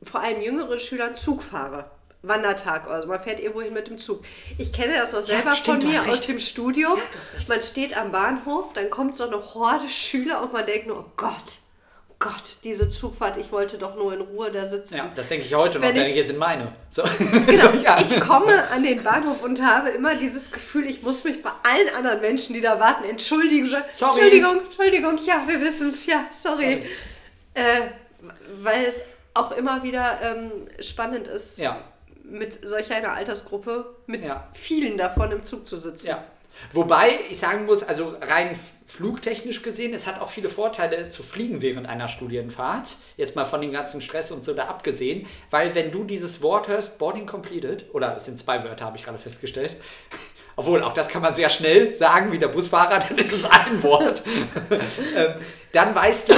vor 0.02 0.20
allem 0.20 0.42
jüngeren 0.42 0.78
Schülern 0.78 1.14
Zug 1.14 1.42
fahre. 1.42 1.90
Wandertag, 2.22 2.87
also 2.88 3.08
man 3.08 3.18
fährt 3.20 3.40
irgendwo 3.40 3.62
hin 3.62 3.72
mit 3.74 3.88
dem 3.88 3.98
Zug. 3.98 4.22
Ich 4.58 4.72
kenne 4.72 4.94
das 4.96 5.12
noch 5.12 5.22
selber 5.22 5.54
stimmt, 5.56 5.82
von 5.82 5.90
mir 5.92 6.08
aus 6.08 6.26
dem 6.26 6.38
Studium. 6.38 6.96
Ja. 6.96 7.44
Man 7.48 7.62
steht 7.62 7.96
am 7.96 8.12
Bahnhof, 8.12 8.72
dann 8.74 8.90
kommt 8.90 9.16
so 9.16 9.26
eine 9.26 9.54
Horde 9.54 9.88
Schüler 9.88 10.42
und 10.42 10.52
man 10.52 10.64
denkt 10.64 10.87
nur, 10.87 10.98
oh 11.00 11.11
Gott, 11.16 11.58
oh 12.08 12.14
Gott, 12.20 12.58
diese 12.62 12.88
Zugfahrt, 12.88 13.37
ich 13.38 13.50
wollte 13.50 13.76
doch 13.76 13.96
nur 13.96 14.14
in 14.14 14.20
Ruhe 14.20 14.52
da 14.52 14.64
sitzen. 14.64 14.98
Ja, 14.98 15.11
das 15.16 15.26
denke 15.26 15.44
ich 15.46 15.52
heute 15.54 15.80
noch, 15.80 15.88
denn 15.88 15.96
ich- 16.06 16.12
hier 16.12 16.24
sind 16.24 16.38
meine. 16.38 16.72
So. 16.90 17.02
Genau. 17.46 17.70
ja. 17.82 18.00
Ich 18.00 18.20
komme 18.20 18.68
an 18.70 18.85
den 18.85 19.02
Bahnhof 19.02 19.42
und 19.42 19.61
habe 19.61 19.88
immer 19.90 20.14
dieses 20.14 20.52
Gefühl, 20.52 20.87
ich 20.87 21.02
muss 21.02 21.24
mich 21.24 21.42
bei 21.42 21.50
allen 21.64 21.92
anderen 21.96 22.20
Menschen, 22.20 22.54
die 22.54 22.61
da 22.61 22.78
warten, 22.78 23.02
entschuldigen. 23.02 23.66
So, 23.66 23.78
Sorry. 23.94 24.12
Entschuldigung, 24.20 24.61
Entschuldigung, 24.64 25.18
ja, 25.26 25.42
wir 25.48 25.61
wissen 25.61 25.88
es, 25.88 26.06
ja, 26.06 26.24
sorry. 26.30 26.87
Äh, 27.54 27.62
weil 28.61 28.85
es 28.85 29.02
auch 29.35 29.50
immer 29.56 29.82
wieder 29.82 30.18
ähm, 30.22 30.52
spannend 30.78 31.26
ist, 31.26 31.58
Ja. 31.58 31.82
Mit 32.33 32.66
solch 32.66 32.92
einer 32.92 33.12
Altersgruppe, 33.12 33.95
mit 34.07 34.25
Ja. 34.25 34.49
vielen 34.53 34.99
davon 34.99 35.31
im 35.33 35.42
Zug 35.42 35.66
zu 35.66 35.77
sitzen. 35.77 36.09
Ja. 36.09 36.25
Wobei 36.73 37.18
ich 37.31 37.38
sagen 37.38 37.64
muss, 37.66 37.83
also 37.83 38.14
rein 38.21 38.57
flugtechnisch 38.87 39.62
gesehen, 39.62 39.95
es 39.95 40.07
hat 40.07 40.21
auch 40.21 40.29
viele 40.29 40.49
Vorteile 40.49 41.09
zu 41.09 41.23
fliegen 41.23 41.62
während 41.62 41.88
einer 41.88 42.09
Studienfahrt. 42.09 42.97
Jetzt 43.16 43.35
mal 43.37 43.47
von 43.47 43.61
dem 43.62 43.73
ganzen 43.73 44.01
Stress 44.01 44.31
und 44.31 44.45
so 44.45 44.53
da 44.55 44.66
abgesehen, 44.66 45.27
weil 45.51 45.75
wenn 45.75 45.90
du 45.90 46.05
dieses 46.05 46.42
Wort 46.42 46.68
hörst, 46.68 46.99
Boarding 46.99 47.27
completed, 47.27 47.87
oder 47.95 48.14
es 48.16 48.27
sind 48.27 48.38
zwei 48.38 48.62
Wörter, 48.64 48.85
habe 48.85 48.97
ich 48.97 49.05
gerade 49.05 49.18
festgestellt. 49.18 49.77
Obwohl, 50.57 50.83
auch 50.83 50.92
das 50.92 51.09
kann 51.09 51.23
man 51.23 51.35
sehr 51.35 51.49
schnell 51.49 51.97
sagen, 51.97 52.31
wie 52.33 52.38
der 52.38 52.49
Busfahrer, 52.49 52.99
dann 53.09 53.16
ist 53.16 53.33
es 53.33 53.45
ein 53.47 53.83
Wort. 53.83 54.23
ähm, 55.16 55.35
dann 55.73 55.95
weißt 55.95 56.29
du, 56.29 56.35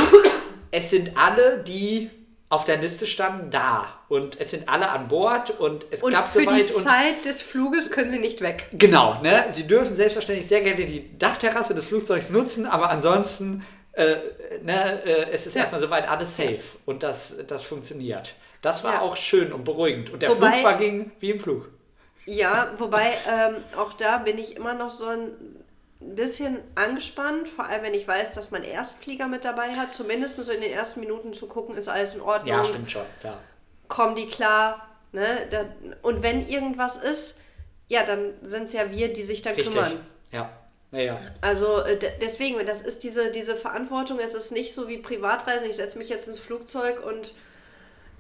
es 0.71 0.91
sind 0.91 1.17
alle, 1.17 1.59
die 1.67 2.11
auf 2.55 2.65
der 2.65 2.77
Liste 2.79 3.07
standen, 3.07 3.51
da. 3.51 3.87
Und 4.09 4.41
es 4.41 4.51
sind 4.53 4.69
alle 4.69 4.89
an 4.91 5.09
Bord 5.09 5.51
und 5.59 5.87
es 5.91 6.03
Und 6.03 6.11
klappt 6.11 6.33
für 6.33 6.45
soweit. 6.45 6.69
die 6.69 6.73
Zeit 6.73 7.25
des 7.25 7.43
Fluges 7.43 7.91
können 7.91 8.11
sie 8.11 8.19
nicht 8.21 8.41
weg. 8.41 8.69
Genau, 8.73 9.21
ne? 9.23 9.45
Sie 9.51 9.67
dürfen 9.67 9.97
selbstverständlich 9.97 10.47
sehr 10.49 10.61
gerne 10.63 10.85
die 10.87 11.19
Dachterrasse 11.19 11.75
des 11.75 11.89
Flugzeugs 11.89 12.31
nutzen, 12.31 12.67
aber 12.67 12.91
ansonsten 12.91 13.65
äh, 13.93 14.17
ne, 14.63 15.03
äh, 15.05 15.31
es 15.31 15.47
ist 15.47 15.55
Ja. 15.55 15.61
erstmal 15.61 15.81
soweit 15.81 16.09
alles 16.09 16.37
safe 16.37 16.59
und 16.85 17.03
das, 17.05 17.37
das 17.47 17.63
funktioniert. 17.63 18.35
Das 18.61 18.83
war 18.83 18.95
Ja. 18.95 19.01
auch 19.03 19.17
schön 19.17 19.53
und 19.53 19.63
beruhigend. 19.65 20.11
Und 20.11 20.21
der 20.23 20.31
Wobei- 20.31 20.51
Flug 20.53 20.61
verging 20.63 21.13
wie 21.21 21.31
im 21.31 21.39
Flug. 21.39 21.69
Ja, 22.27 22.71
wobei 22.79 23.13
ähm, 23.31 23.57
auch 23.77 23.93
da 23.93 24.19
bin 24.19 24.39
ich 24.39 24.57
immer 24.57 24.75
noch 24.75 24.91
so 24.91 25.07
ein 25.07 25.29
bisschen 26.15 26.59
angespannt, 26.75 27.49
vor 27.49 27.67
allem 27.67 27.83
wenn 27.83 27.95
ich 27.95 28.07
weiß, 28.07 28.33
dass 28.33 28.51
mein 28.51 28.65
Erstflieger 28.65 29.27
mit 29.29 29.45
dabei 29.45 29.75
hat, 29.75 29.93
zumindest 29.93 30.37
so 30.37 30.53
in 30.53 30.61
den 30.61 30.73
ersten 30.73 31.01
Minuten 31.01 31.33
zu 31.33 31.47
gucken, 31.49 31.77
ist 31.77 31.89
alles 31.89 32.15
in 32.15 32.21
Ordnung, 32.21 32.49
Ja, 32.57 32.65
stimmt 32.65 32.91
schon, 32.91 33.05
klar. 33.21 33.41
kommen 33.89 34.15
die 34.15 34.27
klar, 34.29 34.89
ne? 35.13 35.47
Da, 35.51 35.65
und 36.03 36.23
wenn 36.23 36.49
irgendwas 36.49 36.97
ist, 36.97 37.41
ja, 37.89 38.03
dann 38.05 38.35
sind 38.43 38.65
es 38.65 38.73
ja 38.73 38.91
wir, 38.91 39.13
die 39.13 39.23
sich 39.23 39.43
dann 39.43 39.55
Richtig. 39.55 39.75
kümmern. 39.75 39.93
Ja. 40.31 40.51
Naja. 40.91 41.21
Also 41.41 41.81
äh, 41.83 41.97
de- 41.99 42.13
deswegen, 42.23 42.65
das 42.67 42.81
ist 42.81 43.03
diese, 43.03 43.31
diese 43.33 43.57
Verantwortung, 43.57 44.21
es 44.21 44.33
ist 44.35 44.53
nicht 44.53 44.73
so 44.75 44.87
wie 44.89 44.99
Privatreisen, 44.99 45.69
ich 45.69 45.77
setze 45.77 45.99
mich 45.99 46.09
jetzt 46.09 46.29
ins 46.29 46.39
Flugzeug 46.39 47.05
und 47.05 47.35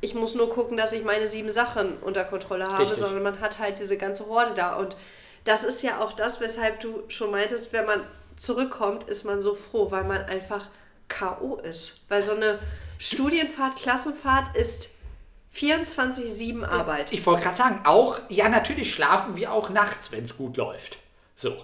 ich 0.00 0.14
muss 0.14 0.34
nur 0.34 0.50
gucken, 0.50 0.76
dass 0.76 0.92
ich 0.92 1.04
meine 1.04 1.26
sieben 1.28 1.50
Sachen 1.50 1.96
unter 1.98 2.24
Kontrolle 2.24 2.68
habe, 2.70 2.82
Richtig. 2.82 2.98
sondern 2.98 3.22
man 3.22 3.40
hat 3.40 3.58
halt 3.58 3.78
diese 3.78 3.96
ganze 3.96 4.26
Horde 4.26 4.52
da. 4.54 4.74
Und 4.74 4.96
das 5.44 5.64
ist 5.64 5.82
ja 5.82 6.00
auch 6.00 6.12
das, 6.12 6.40
weshalb 6.40 6.80
du 6.80 7.02
schon 7.08 7.30
meintest, 7.30 7.72
wenn 7.72 7.86
man 7.86 8.00
zurückkommt, 8.36 9.04
ist 9.04 9.24
man 9.24 9.42
so 9.42 9.54
froh, 9.54 9.90
weil 9.90 10.04
man 10.04 10.22
einfach 10.24 10.68
K.O. 11.08 11.56
ist. 11.56 12.00
Weil 12.08 12.22
so 12.22 12.32
eine 12.32 12.58
Studienfahrt, 12.98 13.76
Klassenfahrt 13.76 14.56
ist 14.56 14.90
24-7 15.54 16.64
Arbeit. 16.64 17.12
Ich 17.12 17.24
wollte 17.26 17.42
gerade 17.42 17.56
sagen, 17.56 17.80
auch, 17.84 18.18
ja, 18.28 18.48
natürlich 18.48 18.92
schlafen 18.92 19.36
wir 19.36 19.52
auch 19.52 19.68
nachts, 19.68 20.10
wenn 20.10 20.24
es 20.24 20.36
gut 20.36 20.56
läuft. 20.56 20.98
So. 21.36 21.56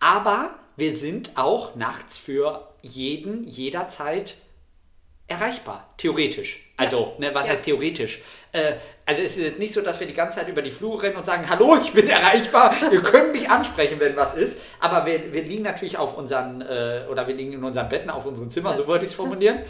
Aber 0.00 0.56
wir 0.76 0.96
sind 0.96 1.36
auch 1.36 1.74
nachts 1.76 2.18
für 2.18 2.68
jeden 2.82 3.46
jederzeit 3.46 4.36
erreichbar, 5.28 5.92
theoretisch. 5.96 6.65
Also, 6.76 7.14
ne, 7.18 7.30
was 7.34 7.46
Ja. 7.46 7.52
heißt 7.52 7.64
theoretisch? 7.64 8.20
Äh, 8.52 8.74
also 9.06 9.22
es 9.22 9.36
ist 9.36 9.42
jetzt 9.42 9.58
nicht 9.58 9.72
so, 9.72 9.80
dass 9.80 9.98
wir 10.00 10.06
die 10.06 10.12
ganze 10.14 10.38
Zeit 10.38 10.48
über 10.48 10.60
die 10.62 10.70
Flure 10.70 11.04
rennen 11.04 11.16
und 11.16 11.24
sagen, 11.24 11.48
hallo, 11.48 11.78
ich 11.80 11.92
bin 11.92 12.08
erreichbar, 12.08 12.74
ihr 12.92 13.00
könnt 13.02 13.32
mich 13.32 13.48
ansprechen, 13.48 13.98
wenn 14.00 14.14
was 14.16 14.34
ist. 14.34 14.58
Aber 14.80 15.06
wir, 15.06 15.32
wir 15.32 15.42
liegen 15.42 15.62
natürlich 15.62 15.96
auf 15.96 16.16
unseren, 16.18 16.60
äh, 16.60 17.04
oder 17.10 17.26
wir 17.26 17.34
liegen 17.34 17.54
in 17.54 17.64
unseren 17.64 17.88
Betten, 17.88 18.10
auf 18.10 18.26
unseren 18.26 18.50
Zimmern, 18.50 18.76
so 18.76 18.86
wollte 18.86 19.04
ich 19.04 19.10
es 19.12 19.16
formulieren. 19.16 19.60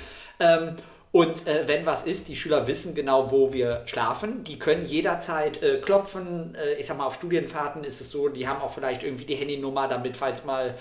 Ähm, 0.40 0.74
und 1.12 1.46
äh, 1.46 1.66
wenn 1.66 1.86
was 1.86 2.02
ist, 2.02 2.28
die 2.28 2.36
Schüler 2.36 2.66
wissen 2.66 2.94
genau, 2.94 3.30
wo 3.30 3.52
wir 3.52 3.82
schlafen. 3.86 4.44
Die 4.44 4.58
können 4.58 4.84
jederzeit 4.84 5.62
äh, 5.62 5.78
klopfen. 5.78 6.54
Äh, 6.56 6.74
ich 6.74 6.86
sag 6.86 6.98
mal, 6.98 7.06
auf 7.06 7.14
Studienfahrten 7.14 7.84
ist 7.84 8.00
es 8.00 8.10
so, 8.10 8.28
die 8.28 8.48
haben 8.48 8.60
auch 8.60 8.70
vielleicht 8.70 9.02
irgendwie 9.02 9.24
die 9.24 9.36
Handynummer, 9.36 9.88
damit, 9.88 10.16
falls 10.16 10.44
mal 10.44 10.74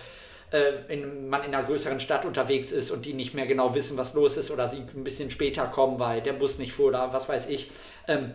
äh, 0.52 0.74
in, 0.94 1.30
man 1.30 1.44
in 1.44 1.54
einer 1.54 1.66
größeren 1.66 2.00
Stadt 2.00 2.26
unterwegs 2.26 2.72
ist 2.72 2.92
und 2.92 3.06
die 3.06 3.14
nicht 3.14 3.34
mehr 3.34 3.48
genau 3.48 3.74
wissen, 3.76 3.98
was 3.98 4.14
los 4.14 4.38
ist 4.38 4.52
oder 4.52 4.68
sie 4.68 4.78
ein 4.96 5.04
bisschen 5.04 5.32
später 5.32 5.66
kommen, 5.68 6.00
weil 6.00 6.22
der 6.22 6.34
Bus 6.34 6.58
nicht 6.58 6.74
fuhr 6.74 6.88
oder 6.88 7.14
was 7.14 7.30
weiß 7.30 7.50
ich. 7.50 7.72
Ähm, 8.08 8.34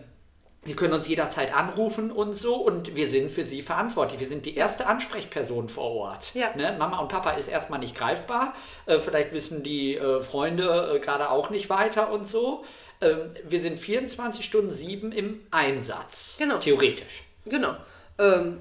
Sie 0.62 0.74
können 0.74 0.92
uns 0.92 1.08
jederzeit 1.08 1.54
anrufen 1.54 2.10
und 2.10 2.34
so 2.34 2.56
und 2.56 2.94
wir 2.94 3.08
sind 3.08 3.30
für 3.30 3.44
Sie 3.44 3.62
verantwortlich. 3.62 4.20
Wir 4.20 4.26
sind 4.26 4.44
die 4.44 4.56
erste 4.56 4.86
Ansprechperson 4.86 5.70
vor 5.70 5.90
Ort. 5.90 6.34
Ja. 6.34 6.54
Ne? 6.54 6.76
Mama 6.78 6.98
und 6.98 7.08
Papa 7.08 7.30
ist 7.30 7.48
erstmal 7.48 7.78
nicht 7.78 7.94
greifbar. 7.96 8.52
Äh, 8.84 9.00
vielleicht 9.00 9.32
wissen 9.32 9.62
die 9.62 9.96
äh, 9.96 10.20
Freunde 10.20 10.96
äh, 10.96 10.98
gerade 11.00 11.30
auch 11.30 11.48
nicht 11.48 11.70
weiter 11.70 12.12
und 12.12 12.28
so. 12.28 12.62
Ähm, 13.00 13.20
wir 13.48 13.60
sind 13.62 13.78
24 13.78 14.44
Stunden 14.44 14.70
7 14.70 15.12
im 15.12 15.40
Einsatz. 15.50 16.36
Genau. 16.38 16.58
Theoretisch. 16.58 17.24
Genau. 17.46 17.76
Ähm, 18.18 18.60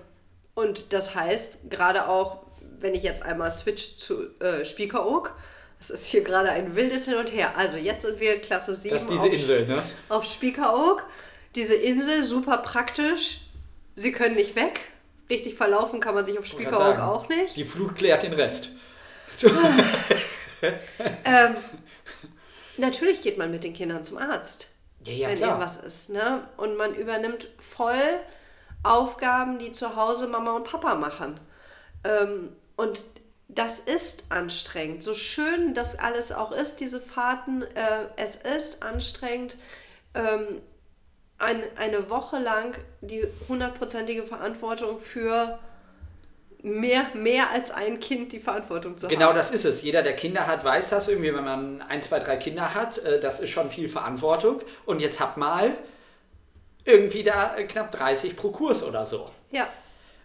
und 0.56 0.94
das 0.94 1.16
heißt, 1.16 1.70
gerade 1.70 2.08
auch, 2.08 2.44
wenn 2.82 2.94
ich 2.94 3.04
jetzt 3.04 3.24
einmal 3.24 3.52
switch 3.52 3.96
zu 3.98 4.40
äh, 4.40 4.66
Spiekeroog, 4.66 5.34
das 5.80 5.90
ist 5.90 6.08
hier 6.08 6.24
gerade 6.24 6.50
ein 6.50 6.76
wildes 6.76 7.06
Hin 7.06 7.16
und 7.16 7.32
Her. 7.32 7.58
Also 7.58 7.78
jetzt 7.78 8.02
sind 8.02 8.20
wir 8.20 8.40
Klasse 8.42 8.76
7 8.76 8.94
Das 8.94 9.04
ist 9.04 9.10
diese 9.10 9.22
auf, 9.24 9.34
Insel, 9.34 9.68
ne? 9.68 9.84
auf 10.10 10.26
Spiekeroog. 10.26 11.06
Diese 11.56 11.76
Insel, 11.76 12.24
super 12.24 12.58
praktisch. 12.58 13.42
Sie 13.96 14.12
können 14.12 14.36
nicht 14.36 14.56
weg. 14.56 14.80
Richtig 15.30 15.56
verlaufen 15.56 16.00
kann 16.00 16.16
man 16.16 16.26
sich 16.26 16.38
auf 16.38 16.46
Spiekeroog 16.46 17.00
auch 17.00 17.30
nicht. 17.30 17.56
Die 17.56 17.64
Flut 17.64 17.96
klärt 17.96 18.24
den 18.24 18.34
Rest. 18.34 18.70
Ähm, 21.24 21.56
natürlich 22.78 23.22
geht 23.22 23.38
man 23.38 23.50
mit 23.50 23.64
den 23.64 23.74
Kindern 23.74 24.04
zum 24.04 24.18
Arzt. 24.18 24.68
Ja, 25.06 25.14
ja, 25.14 25.30
wenn 25.30 25.38
klar. 25.38 25.50
irgendwas 25.52 25.78
ist. 25.78 26.10
Ne? 26.10 26.48
Und 26.58 26.76
man 26.76 26.94
übernimmt 26.94 27.48
voll 27.58 28.20
Aufgaben, 28.84 29.60
die 29.60 29.72
zu 29.72 29.96
Hause 29.96 30.28
Mama 30.28 30.52
und 30.52 30.66
Papa 30.66 30.96
machen. 30.96 31.40
Ähm, 32.04 32.50
und 32.80 33.04
das 33.48 33.80
ist 33.80 34.26
anstrengend. 34.30 35.04
So 35.04 35.14
schön 35.14 35.74
das 35.74 35.98
alles 35.98 36.32
auch 36.32 36.52
ist, 36.52 36.78
diese 36.78 37.02
Fahrten, 37.02 37.64
äh, 37.64 38.06
es 38.16 38.36
ist 38.36 38.84
anstrengend. 38.84 39.58
Ähm, 40.14 40.62
ein, 41.40 41.64
eine 41.78 42.10
Woche 42.10 42.38
lang 42.40 42.78
die 43.02 43.26
hundertprozentige 43.48 44.24
Verantwortung 44.24 45.00
für 45.00 45.58
mehr, 46.62 47.08
mehr 47.14 47.50
als 47.52 47.72
ein 47.72 48.00
Kind 48.00 48.34
die 48.34 48.40
Verantwortung 48.40 48.98
zu 48.98 49.08
Genau 49.08 49.28
haben. 49.28 49.36
das 49.36 49.52
ist 49.52 49.66
es. 49.66 49.82
Jeder, 49.82 50.04
der 50.04 50.16
Kinder 50.16 50.46
hat, 50.48 50.64
weiß 50.64 50.90
das 50.90 51.08
irgendwie, 51.08 51.34
wenn 51.34 51.44
man 51.44 51.82
ein, 51.82 52.02
zwei, 52.02 52.20
drei 52.20 52.38
Kinder 52.38 52.74
hat, 52.74 52.98
äh, 53.00 53.20
das 53.20 53.40
ist 53.40 53.50
schon 53.50 53.70
viel 53.70 53.90
Verantwortung. 53.90 54.62
Und 54.86 55.00
jetzt 55.00 55.20
habt 55.20 55.38
mal 55.38 55.72
irgendwie 56.86 57.24
da 57.24 57.56
äh, 57.56 57.66
knapp 57.66 57.92
30 57.92 58.36
pro 58.36 58.52
Kurs 58.52 58.84
oder 58.84 59.06
so. 59.06 59.30
Ja, 59.52 59.68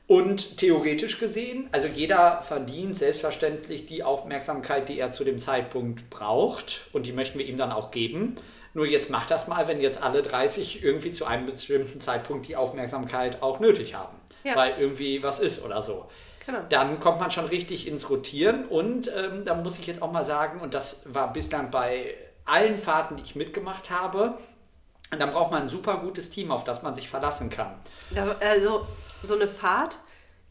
Und 0.06 0.58
theoretisch 0.58 1.18
gesehen, 1.18 1.68
also 1.72 1.86
jeder 1.88 2.42
verdient 2.42 2.94
selbstverständlich 2.94 3.86
die 3.86 4.02
Aufmerksamkeit, 4.02 4.88
die 4.90 4.98
er 4.98 5.12
zu 5.12 5.24
dem 5.24 5.38
Zeitpunkt 5.38 6.10
braucht. 6.10 6.88
Und 6.92 7.06
die 7.06 7.12
möchten 7.12 7.38
wir 7.38 7.46
ihm 7.46 7.56
dann 7.56 7.72
auch 7.72 7.90
geben. 7.90 8.36
Nur 8.74 8.86
jetzt 8.86 9.08
macht 9.08 9.30
das 9.30 9.48
mal, 9.48 9.66
wenn 9.66 9.80
jetzt 9.80 10.02
alle 10.02 10.22
30 10.22 10.82
irgendwie 10.82 11.10
zu 11.10 11.24
einem 11.24 11.46
bestimmten 11.46 12.00
Zeitpunkt 12.00 12.48
die 12.48 12.56
Aufmerksamkeit 12.56 13.40
auch 13.40 13.60
nötig 13.60 13.94
haben. 13.94 14.18
Ja. 14.42 14.56
Weil 14.56 14.74
irgendwie 14.78 15.22
was 15.22 15.38
ist 15.38 15.64
oder 15.64 15.80
so. 15.80 16.06
Genau. 16.44 16.60
Dann 16.68 17.00
kommt 17.00 17.20
man 17.20 17.30
schon 17.30 17.46
richtig 17.46 17.88
ins 17.88 18.10
Rotieren. 18.10 18.66
Und 18.66 19.10
ähm, 19.16 19.46
da 19.46 19.54
muss 19.54 19.78
ich 19.78 19.86
jetzt 19.86 20.02
auch 20.02 20.12
mal 20.12 20.24
sagen, 20.24 20.60
und 20.60 20.74
das 20.74 21.02
war 21.06 21.32
bislang 21.32 21.70
bei 21.70 22.14
allen 22.44 22.76
Fahrten, 22.76 23.16
die 23.16 23.22
ich 23.22 23.36
mitgemacht 23.36 23.88
habe, 23.88 24.36
dann 25.18 25.30
braucht 25.30 25.50
man 25.52 25.62
ein 25.62 25.68
super 25.68 25.98
gutes 25.98 26.30
Team, 26.30 26.50
auf 26.50 26.64
das 26.64 26.82
man 26.82 26.94
sich 26.94 27.08
verlassen 27.08 27.48
kann. 27.48 27.74
Also 28.40 28.86
so 29.24 29.34
eine 29.34 29.48
Fahrt, 29.48 29.98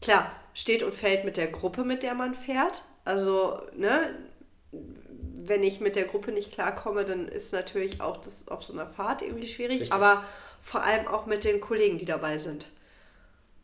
klar, 0.00 0.30
steht 0.52 0.82
und 0.82 0.94
fällt 0.94 1.24
mit 1.24 1.36
der 1.36 1.48
Gruppe, 1.48 1.84
mit 1.84 2.02
der 2.02 2.14
man 2.14 2.34
fährt. 2.34 2.82
Also, 3.04 3.60
ne, 3.76 4.14
wenn 4.70 5.62
ich 5.62 5.80
mit 5.80 5.96
der 5.96 6.04
Gruppe 6.04 6.32
nicht 6.32 6.52
klarkomme, 6.52 7.04
dann 7.04 7.28
ist 7.28 7.52
natürlich 7.52 8.00
auch 8.00 8.16
das 8.16 8.48
auf 8.48 8.62
so 8.62 8.72
einer 8.72 8.86
Fahrt 8.86 9.22
irgendwie 9.22 9.46
schwierig. 9.46 9.82
Richtig. 9.82 9.92
Aber 9.92 10.24
vor 10.60 10.82
allem 10.82 11.06
auch 11.06 11.26
mit 11.26 11.44
den 11.44 11.60
Kollegen, 11.60 11.98
die 11.98 12.06
dabei 12.06 12.38
sind. 12.38 12.68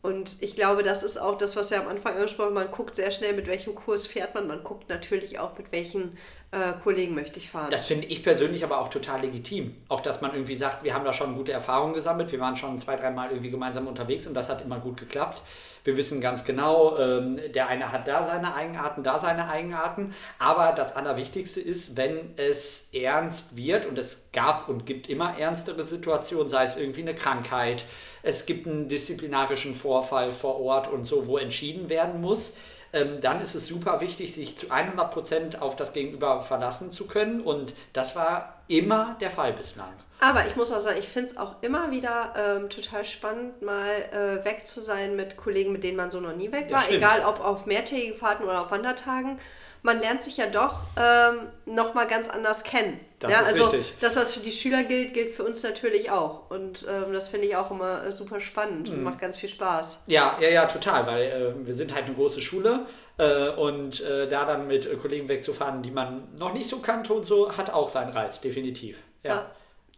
Und 0.01 0.37
ich 0.41 0.55
glaube, 0.55 0.81
das 0.81 1.03
ist 1.03 1.17
auch 1.17 1.37
das, 1.37 1.55
was 1.55 1.69
wir 1.69 1.79
am 1.79 1.87
Anfang 1.87 2.15
angesprochen 2.15 2.47
haben. 2.47 2.53
Man 2.55 2.71
guckt 2.71 2.95
sehr 2.95 3.11
schnell, 3.11 3.33
mit 3.33 3.45
welchem 3.45 3.75
Kurs 3.75 4.07
fährt 4.07 4.33
man. 4.33 4.47
Man 4.47 4.63
guckt 4.63 4.89
natürlich 4.89 5.37
auch, 5.37 5.55
mit 5.57 5.71
welchen 5.71 6.17
äh, 6.51 6.73
Kollegen 6.83 7.13
möchte 7.13 7.37
ich 7.37 7.51
fahren. 7.51 7.69
Das 7.69 7.85
finde 7.85 8.07
ich 8.07 8.23
persönlich 8.23 8.63
aber 8.63 8.79
auch 8.79 8.89
total 8.89 9.21
legitim. 9.21 9.75
Auch, 9.89 10.01
dass 10.01 10.21
man 10.21 10.33
irgendwie 10.33 10.55
sagt, 10.55 10.83
wir 10.83 10.95
haben 10.95 11.05
da 11.05 11.13
schon 11.13 11.35
gute 11.35 11.51
Erfahrungen 11.51 11.93
gesammelt. 11.93 12.31
Wir 12.31 12.39
waren 12.39 12.55
schon 12.55 12.79
zwei, 12.79 12.95
dreimal 12.95 13.29
irgendwie 13.29 13.51
gemeinsam 13.51 13.87
unterwegs 13.87 14.25
und 14.25 14.33
das 14.33 14.49
hat 14.49 14.63
immer 14.63 14.79
gut 14.79 14.97
geklappt. 14.97 15.43
Wir 15.83 15.97
wissen 15.97 16.21
ganz 16.21 16.45
genau, 16.45 16.97
ähm, 16.97 17.39
der 17.53 17.67
eine 17.67 17.91
hat 17.91 18.07
da 18.07 18.25
seine 18.25 18.53
Eigenarten, 18.53 19.03
da 19.03 19.19
seine 19.19 19.49
Eigenarten. 19.49 20.13
Aber 20.39 20.73
das 20.73 20.95
Allerwichtigste 20.95 21.59
ist, 21.59 21.97
wenn 21.97 22.33
es 22.37 22.89
ernst 22.93 23.55
wird 23.57 23.85
und 23.85 23.97
es 23.97 24.29
gab 24.31 24.69
und 24.69 24.85
gibt 24.85 25.09
immer 25.09 25.37
ernstere 25.37 25.83
Situationen, 25.83 26.49
sei 26.49 26.63
es 26.63 26.77
irgendwie 26.77 27.01
eine 27.01 27.15
Krankheit, 27.15 27.85
es 28.23 28.45
gibt 28.45 28.67
einen 28.67 28.87
disziplinarischen 28.87 29.73
Vorfall 29.73 30.33
vor 30.33 30.59
Ort 30.61 30.87
und 30.87 31.05
so, 31.05 31.27
wo 31.27 31.37
entschieden 31.37 31.89
werden 31.89 32.21
muss 32.21 32.53
ähm, 32.93 33.21
dann 33.21 33.41
ist 33.41 33.55
es 33.55 33.67
super 33.67 34.01
wichtig, 34.01 34.33
sich 34.33 34.57
zu 34.57 34.67
100% 34.67 35.59
auf 35.59 35.75
das 35.75 35.93
Gegenüber 35.93 36.41
verlassen 36.41 36.91
zu 36.91 37.07
können. 37.07 37.41
Und 37.41 37.73
das 37.93 38.15
war 38.15 38.61
immer 38.67 39.15
der 39.21 39.29
Fall 39.29 39.53
bislang. 39.53 39.93
Aber 40.23 40.45
ich 40.45 40.55
muss 40.55 40.71
auch 40.71 40.79
sagen, 40.79 40.97
ich 40.99 41.07
finde 41.07 41.31
es 41.31 41.37
auch 41.37 41.55
immer 41.61 41.91
wieder 41.91 42.33
ähm, 42.37 42.69
total 42.69 43.03
spannend, 43.03 43.61
mal 43.63 43.89
äh, 44.13 44.45
weg 44.45 44.65
zu 44.67 44.79
sein 44.79 45.15
mit 45.15 45.35
Kollegen, 45.35 45.71
mit 45.71 45.83
denen 45.83 45.97
man 45.97 46.11
so 46.11 46.19
noch 46.19 46.35
nie 46.35 46.51
weg 46.51 46.67
Ja, 46.69 46.75
war. 46.77 46.83
stimmt. 46.83 46.97
Egal 46.99 47.25
ob 47.25 47.39
auf 47.43 47.65
mehrtägigen 47.65 48.15
Fahrten 48.15 48.43
oder 48.43 48.61
auf 48.61 48.71
Wandertagen. 48.71 49.39
Man 49.83 49.99
lernt 49.99 50.21
sich 50.21 50.37
ja 50.37 50.45
doch 50.45 50.75
ähm, 50.95 51.47
nochmal 51.65 52.05
ganz 52.05 52.29
anders 52.29 52.61
kennen. 52.63 52.99
Das 53.17 53.31
ja, 53.31 53.39
ist 53.41 53.47
also 53.47 53.63
richtig. 53.65 53.95
das, 53.99 54.15
was 54.15 54.35
für 54.35 54.39
die 54.41 54.51
Schüler 54.51 54.83
gilt, 54.83 55.15
gilt 55.15 55.31
für 55.31 55.43
uns 55.43 55.63
natürlich 55.63 56.11
auch. 56.11 56.51
Und 56.51 56.85
ähm, 56.87 57.13
das 57.13 57.29
finde 57.29 57.47
ich 57.47 57.55
auch 57.55 57.71
immer 57.71 58.05
äh, 58.05 58.11
super 58.11 58.39
spannend 58.39 58.89
Mhm. 58.89 58.97
und 58.97 59.03
macht 59.03 59.19
ganz 59.19 59.39
viel 59.39 59.49
Spaß. 59.49 60.03
Ja, 60.05 60.37
ja, 60.39 60.49
ja, 60.49 60.65
total, 60.67 61.07
weil 61.07 61.23
äh, 61.23 61.65
wir 61.65 61.73
sind 61.73 61.95
halt 61.95 62.05
eine 62.05 62.13
große 62.13 62.41
Schule 62.41 62.85
äh, 63.17 63.49
und 63.49 64.01
äh, 64.01 64.27
da 64.29 64.45
dann 64.45 64.67
mit 64.67 64.85
äh, 64.85 64.95
Kollegen 64.97 65.27
wegzufahren, 65.27 65.81
die 65.81 65.89
man 65.89 66.27
noch 66.37 66.53
nicht 66.53 66.69
so 66.69 66.77
kannte 66.77 67.11
und 67.13 67.25
so, 67.25 67.57
hat 67.57 67.71
auch 67.73 67.89
seinen 67.89 68.11
Reiz, 68.11 68.39
definitiv. 68.39 69.01
Ja. 69.23 69.33
Ja. 69.33 69.51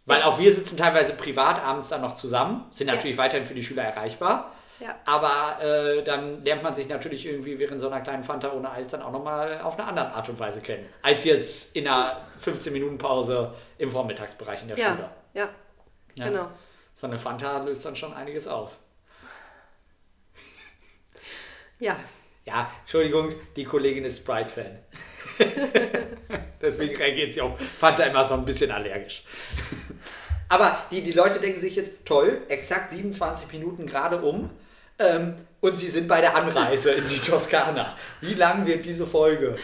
Weil 0.05 0.21
auch 0.23 0.37
wir 0.39 0.51
sitzen 0.53 0.75
teilweise 0.77 1.13
privat 1.13 1.61
abends 1.61 1.87
dann 1.87 2.01
noch 2.01 2.13
zusammen, 2.15 2.65
sind 2.71 2.87
Ja. 2.87 2.95
natürlich 2.95 3.17
weiterhin 3.17 3.45
für 3.45 3.53
die 3.53 3.63
Schüler 3.63 3.83
erreichbar. 3.83 4.51
Ja. 4.79 4.95
Aber 5.05 5.61
äh, 5.63 6.03
dann 6.03 6.43
lernt 6.43 6.61
man 6.61 6.75
sich 6.75 6.89
natürlich 6.89 7.25
irgendwie 7.25 7.57
während 7.57 7.79
so 7.79 7.87
einer 7.87 8.01
kleinen 8.01 8.21
Fanta 8.23 8.51
ohne 8.51 8.69
Eis 8.69 8.89
dann 8.89 9.01
auch 9.01 9.11
nochmal 9.11 9.61
auf 9.61 9.79
eine 9.79 9.87
andere 9.87 10.11
Art 10.11 10.27
und 10.27 10.37
Weise 10.39 10.59
kennen. 10.59 10.85
Als 11.01 11.23
jetzt 11.23 11.73
in 11.75 11.87
einer 11.87 12.27
15-Minuten-Pause 12.37 13.53
im 13.77 13.89
Vormittagsbereich 13.89 14.61
in 14.63 14.67
der 14.69 14.77
Ja, 14.77 14.89
Schule. 14.89 15.09
ja, 15.35 15.49
Ja. 16.15 16.25
genau. 16.27 16.47
So 16.95 17.07
eine 17.07 17.17
Fanta 17.17 17.59
löst 17.63 17.85
dann 17.85 17.95
schon 17.95 18.13
einiges 18.13 18.47
aus. 18.47 18.77
Ja, 21.79 21.97
Ja, 22.45 22.69
Entschuldigung, 22.81 23.33
die 23.55 23.63
Kollegin 23.63 24.03
ist 24.03 24.17
Sprite-Fan. 24.23 24.79
Deswegen 26.61 26.95
reagiert 26.95 27.33
sie 27.33 27.41
auf 27.41 27.59
Fanta 27.77 28.03
immer 28.03 28.25
so 28.25 28.35
ein 28.35 28.45
bisschen 28.45 28.71
allergisch. 28.71 29.23
Aber 30.49 30.77
die, 30.91 31.01
die 31.01 31.11
Leute 31.11 31.39
denken 31.39 31.59
sich 31.59 31.75
jetzt, 31.75 32.05
toll, 32.05 32.41
exakt 32.47 32.91
27 32.91 33.51
Minuten 33.51 33.85
gerade 33.85 34.21
um 34.21 34.49
ähm, 34.99 35.35
und 35.61 35.77
sie 35.77 35.89
sind 35.89 36.07
bei 36.07 36.21
der 36.21 36.35
Anreise 36.35 36.91
in 36.91 37.07
die 37.07 37.19
Toskana. 37.19 37.95
Wie 38.21 38.33
lang 38.33 38.65
wird 38.65 38.85
diese 38.85 39.07
Folge? 39.07 39.55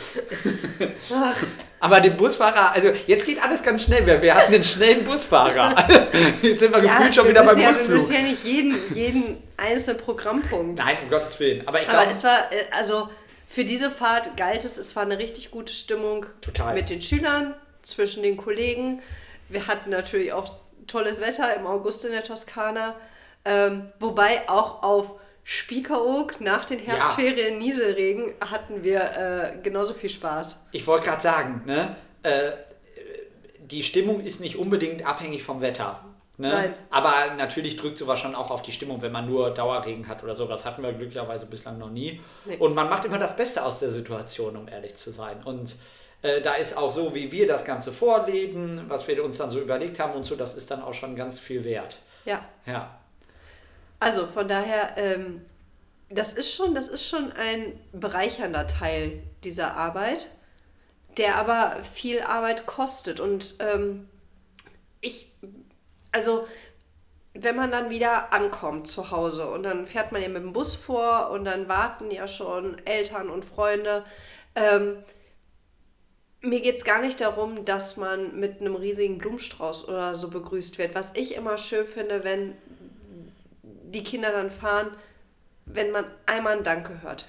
Aber 1.82 2.00
den 2.00 2.18
Busfahrer, 2.18 2.72
also 2.74 2.92
jetzt 3.06 3.26
geht 3.26 3.42
alles 3.44 3.62
ganz 3.62 3.84
schnell. 3.84 4.06
Wir, 4.06 4.22
wir 4.22 4.34
hatten 4.34 4.54
einen 4.54 4.64
schnellen 4.64 5.06
Busfahrer. 5.06 5.76
Jetzt 6.42 6.60
sind 6.60 6.74
wir 6.74 6.82
gefühlt 6.82 7.16
schon 7.16 7.26
wir 7.26 7.32
wieder 7.32 7.44
beim 7.44 7.58
ja, 7.58 7.70
wir 7.70 7.76
Rückflug. 7.76 7.96
müssen 7.96 8.14
ja 8.14 8.22
nicht 8.22 8.44
jeden, 8.44 8.76
jeden 8.94 9.44
einzelnen 9.56 9.98
Programmpunkt 9.98 10.80
Nein, 10.80 10.98
um 11.04 11.10
Gottes 11.10 11.40
Willen. 11.40 11.66
Aber 11.68 11.82
ich 11.82 11.88
Aber 11.88 12.00
glaube, 12.00 12.12
es 12.12 12.24
war, 12.24 12.52
äh, 12.52 12.66
also 12.72 13.10
für 13.52 13.66
diese 13.66 13.90
Fahrt 13.90 14.38
galt 14.38 14.64
es, 14.64 14.78
es 14.78 14.96
war 14.96 15.02
eine 15.02 15.18
richtig 15.18 15.50
gute 15.50 15.74
Stimmung 15.74 16.28
Total. 16.40 16.76
mit 16.76 16.92
den 16.92 17.02
Schülern, 17.02 17.56
zwischen 17.82 18.22
den 18.22 18.38
Kollegen. 18.38 19.02
Wir 19.50 19.66
hatten 19.66 19.90
natürlich 19.90 20.32
auch 20.34 20.54
tolles 20.86 21.20
Wetter 21.20 21.56
im 21.56 21.66
August 21.66 22.06
in 22.06 22.12
der 22.12 22.24
Toskana. 22.24 22.96
Ähm, 23.46 23.90
wobei 24.00 24.48
auch 24.48 24.84
auf 24.84 25.16
Spiekeroog 25.44 26.40
nach 26.42 26.64
den 26.64 26.78
Herbstferien 26.78 27.58
Nieselregen 27.58 28.34
hatten 28.40 28.84
wir 28.84 29.02
äh, 29.02 29.58
genauso 29.64 29.96
viel 29.96 30.12
Spaß. 30.12 30.68
Ich 30.72 30.86
wollte 30.86 31.08
gerade 31.08 31.22
sagen, 31.24 31.64
ne, 31.66 31.96
äh, 32.22 32.52
die 33.62 33.82
Stimmung 33.82 34.22
ist 34.22 34.42
nicht 34.42 34.58
unbedingt 34.58 35.08
abhängig 35.08 35.42
vom 35.42 35.62
Wetter. 35.62 36.06
Ne? 36.40 36.48
Nein. 36.48 36.74
Aber 36.90 37.34
natürlich 37.36 37.76
drückt 37.76 37.98
sowas 37.98 38.18
schon 38.18 38.34
auch 38.34 38.50
auf 38.50 38.62
die 38.62 38.72
Stimmung, 38.72 39.02
wenn 39.02 39.12
man 39.12 39.28
nur 39.28 39.52
Dauerregen 39.54 40.08
hat 40.08 40.24
oder 40.24 40.34
so. 40.34 40.48
Das 40.48 40.66
hatten 40.66 40.82
wir 40.82 40.94
glücklicherweise 40.94 41.46
bislang 41.48 41.78
noch 41.78 41.90
nie. 41.90 42.22
Nee. 42.46 42.56
Und 42.56 42.74
man 42.76 42.90
macht 42.90 43.04
immer 43.04 43.20
das 43.20 43.36
Beste 43.36 43.66
aus 43.66 43.80
der 43.80 43.90
Situation, 43.90 44.56
um 44.56 44.70
ehrlich 44.70 44.96
zu 44.96 45.12
sein. 45.12 45.44
Und 45.44 45.76
äh, 46.22 46.42
da 46.42 46.54
ist 46.54 46.78
auch 46.78 46.94
so, 46.94 47.14
wie 47.14 47.30
wir 47.30 47.46
das 47.46 47.66
Ganze 47.66 47.92
vorleben, 47.92 48.86
was 48.88 49.06
wir 49.10 49.22
uns 49.22 49.38
dann 49.38 49.52
so 49.52 49.60
überlegt 49.60 50.00
haben 50.00 50.14
und 50.14 50.24
so, 50.24 50.38
das 50.38 50.56
ist 50.56 50.72
dann 50.72 50.82
auch 50.82 50.94
schon 50.94 51.14
ganz 51.14 51.42
viel 51.42 51.66
wert. 51.66 52.00
Ja. 52.24 52.42
Ja. 52.66 52.98
Also 54.00 54.26
von 54.26 54.48
daher, 54.48 54.96
ähm, 54.96 55.42
das 56.10 56.32
ist 56.32 56.56
schon, 56.56 56.74
das 56.74 56.88
ist 56.88 57.06
schon 57.06 57.34
ein 57.34 57.78
bereichernder 57.92 58.66
Teil 58.66 59.22
dieser 59.44 59.76
Arbeit, 59.76 60.30
der 61.18 61.36
aber 61.36 61.84
viel 61.84 62.22
Arbeit 62.22 62.66
kostet. 62.66 63.20
Und 63.20 63.56
ähm, 63.60 64.08
ich, 65.02 65.34
also 66.12 66.48
wenn 67.34 67.56
man 67.56 67.72
dann 67.72 67.90
wieder 67.90 68.34
ankommt 68.34 68.88
zu 68.88 69.12
Hause 69.12 69.50
und 69.50 69.64
dann 69.64 69.86
fährt 69.86 70.12
man 70.12 70.22
ja 70.22 70.30
mit 70.30 70.44
dem 70.44 70.54
Bus 70.54 70.76
vor 70.76 71.30
und 71.30 71.46
dann 71.46 71.68
warten 71.68 72.12
ja 72.12 72.28
schon 72.28 72.84
Eltern 72.86 73.30
und 73.30 73.46
Freunde. 73.46 74.04
Ähm, 74.56 74.98
mir 76.42 76.62
geht 76.62 76.78
es 76.78 76.84
gar 76.84 77.02
nicht 77.02 77.22
darum, 77.22 77.66
dass 77.66 77.98
man 77.98 78.40
mit 78.40 78.62
einem 78.62 78.76
riesigen 78.76 79.18
Blumenstrauß 79.18 79.88
oder 79.88 80.16
so 80.16 80.30
begrüßt 80.30 80.78
wird. 80.78 80.96
Was 80.96 81.14
ich 81.16 81.36
immer 81.36 81.58
schön 81.58 81.86
finde, 81.86 82.24
wenn 82.24 82.56
die 83.62 84.04
Kinder 84.04 84.32
dann 84.32 84.50
fahren, 84.50 84.96
wenn 85.66 85.92
man 85.92 86.06
einmal 86.26 86.58
ein 86.58 86.64
Danke 86.64 87.02
hört. 87.02 87.26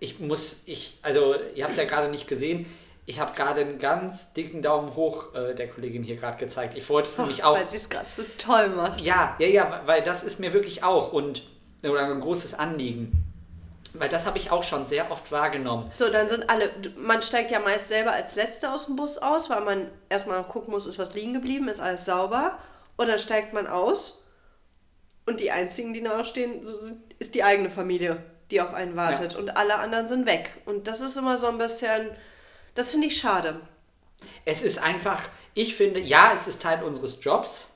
Ich 0.00 0.20
muss, 0.20 0.62
ich, 0.66 0.98
also 1.02 1.34
ihr 1.54 1.64
habt 1.64 1.72
es 1.72 1.78
ja 1.78 1.84
gerade 1.84 2.08
nicht 2.08 2.28
gesehen, 2.28 2.66
ich 3.06 3.20
habe 3.20 3.32
gerade 3.34 3.60
einen 3.60 3.78
ganz 3.78 4.32
dicken 4.32 4.62
Daumen 4.62 4.96
hoch 4.96 5.32
äh, 5.34 5.54
der 5.54 5.68
Kollegin 5.68 6.02
hier 6.02 6.16
gerade 6.16 6.38
gezeigt. 6.38 6.76
Ich 6.76 6.88
wollte 6.88 7.08
es 7.08 7.16
nämlich 7.16 7.44
auch. 7.44 7.56
Weil 7.56 7.68
sie 7.68 7.76
es 7.76 7.88
gerade 7.88 8.06
so 8.14 8.22
toll 8.36 8.68
macht. 8.70 9.00
Ja, 9.00 9.36
ja, 9.38 9.46
ja, 9.46 9.82
weil 9.86 10.02
das 10.02 10.24
ist 10.24 10.40
mir 10.40 10.52
wirklich 10.52 10.82
auch 10.82 11.12
und 11.12 11.44
oder 11.84 12.10
ein 12.10 12.20
großes 12.20 12.54
Anliegen. 12.54 13.22
Weil 13.94 14.08
das 14.08 14.26
habe 14.26 14.38
ich 14.38 14.50
auch 14.50 14.64
schon 14.64 14.84
sehr 14.84 15.10
oft 15.10 15.30
wahrgenommen. 15.30 15.90
So, 15.96 16.10
dann 16.10 16.28
sind 16.28 16.50
alle, 16.50 16.68
man 16.98 17.22
steigt 17.22 17.52
ja 17.52 17.60
meist 17.60 17.88
selber 17.88 18.12
als 18.12 18.34
Letzter 18.34 18.74
aus 18.74 18.86
dem 18.86 18.96
Bus 18.96 19.18
aus, 19.18 19.48
weil 19.48 19.62
man 19.62 19.90
erstmal 20.08 20.40
noch 20.40 20.48
gucken 20.48 20.72
muss, 20.72 20.84
ist 20.84 20.98
was 20.98 21.14
liegen 21.14 21.32
geblieben, 21.32 21.68
ist 21.68 21.80
alles 21.80 22.04
sauber. 22.04 22.58
Und 22.96 23.08
dann 23.08 23.20
steigt 23.20 23.52
man 23.52 23.68
aus 23.68 24.24
und 25.26 25.40
die 25.40 25.52
einzigen, 25.52 25.94
die 25.94 26.00
noch 26.00 26.24
stehen, 26.24 26.62
so 26.64 26.76
sind, 26.76 27.00
ist 27.18 27.34
die 27.34 27.44
eigene 27.44 27.70
Familie, 27.70 28.22
die 28.50 28.60
auf 28.60 28.74
einen 28.74 28.96
wartet. 28.96 29.36
Und 29.36 29.56
alle 29.56 29.76
anderen 29.78 30.06
sind 30.06 30.26
weg. 30.26 30.50
Und 30.66 30.88
das 30.88 31.00
ist 31.00 31.16
immer 31.16 31.38
so 31.38 31.46
ein 31.46 31.58
bisschen, 31.58 32.10
das 32.76 32.92
finde 32.92 33.08
ich 33.08 33.18
schade. 33.18 33.60
Es 34.44 34.62
ist 34.62 34.78
einfach, 34.78 35.22
ich 35.54 35.74
finde, 35.74 36.00
ja, 36.00 36.32
es 36.34 36.46
ist 36.46 36.62
Teil 36.62 36.84
unseres 36.84 37.24
Jobs. 37.24 37.70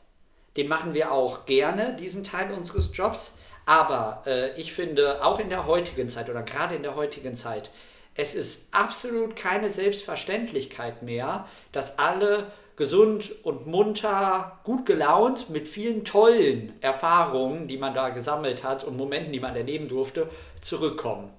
Den 0.56 0.68
machen 0.68 0.94
wir 0.94 1.12
auch 1.12 1.46
gerne, 1.46 1.96
diesen 1.98 2.22
Teil 2.22 2.52
unseres 2.52 2.90
Jobs. 2.94 3.38
Aber 3.66 4.22
äh, 4.26 4.58
ich 4.60 4.72
finde, 4.72 5.24
auch 5.24 5.38
in 5.38 5.48
der 5.48 5.66
heutigen 5.66 6.08
Zeit 6.08 6.28
oder 6.28 6.42
gerade 6.42 6.74
in 6.74 6.82
der 6.82 6.96
heutigen 6.96 7.34
Zeit, 7.34 7.70
es 8.14 8.34
ist 8.34 8.68
absolut 8.72 9.36
keine 9.36 9.70
Selbstverständlichkeit 9.70 11.02
mehr, 11.02 11.46
dass 11.72 11.98
alle 11.98 12.46
gesund 12.76 13.30
und 13.44 13.66
munter, 13.66 14.58
gut 14.64 14.86
gelaunt, 14.86 15.50
mit 15.50 15.68
vielen 15.68 16.04
tollen 16.04 16.72
Erfahrungen, 16.80 17.68
die 17.68 17.76
man 17.76 17.94
da 17.94 18.08
gesammelt 18.08 18.64
hat 18.64 18.84
und 18.84 18.96
Momenten, 18.96 19.32
die 19.32 19.40
man 19.40 19.54
erleben 19.54 19.88
durfte, 19.88 20.28
zurückkommen. 20.60 21.30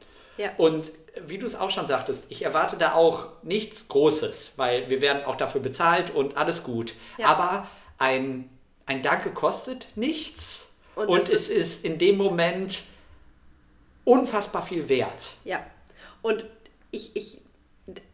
Ja. 0.41 0.51
Und 0.58 0.91
wie 1.25 1.38
du 1.38 1.45
es 1.45 1.56
auch 1.56 1.69
schon 1.69 1.88
sagtest, 1.88 2.25
ich 2.30 2.43
erwarte 2.43 2.77
da 2.77 2.93
auch 2.93 3.27
nichts 3.43 3.88
Großes, 3.88 4.54
weil 4.58 4.89
wir 4.89 5.01
werden 5.01 5.23
auch 5.25 5.36
dafür 5.36 5.62
bezahlt 5.62 6.12
und 6.15 6.38
alles 6.38 6.63
gut. 6.63 6.93
Ja. 7.17 7.27
Aber 7.27 7.67
ein, 7.97 8.49
ein 8.86 9.01
Danke 9.01 9.32
kostet 9.32 9.88
nichts 9.95 10.69
Und 10.95 11.10
und, 11.10 11.19
es 11.19 11.30
ist- 11.30 11.49
ist 11.51 11.86
in 11.86 11.97
dem 11.99 12.17
Moment 12.17 12.84
unfassbar 14.06 14.62
viel 14.63 14.89
wert. 14.89 15.34
Ja. 15.43 15.63
Und 16.21 16.45
ich, 16.91 17.15
ich 17.15 17.41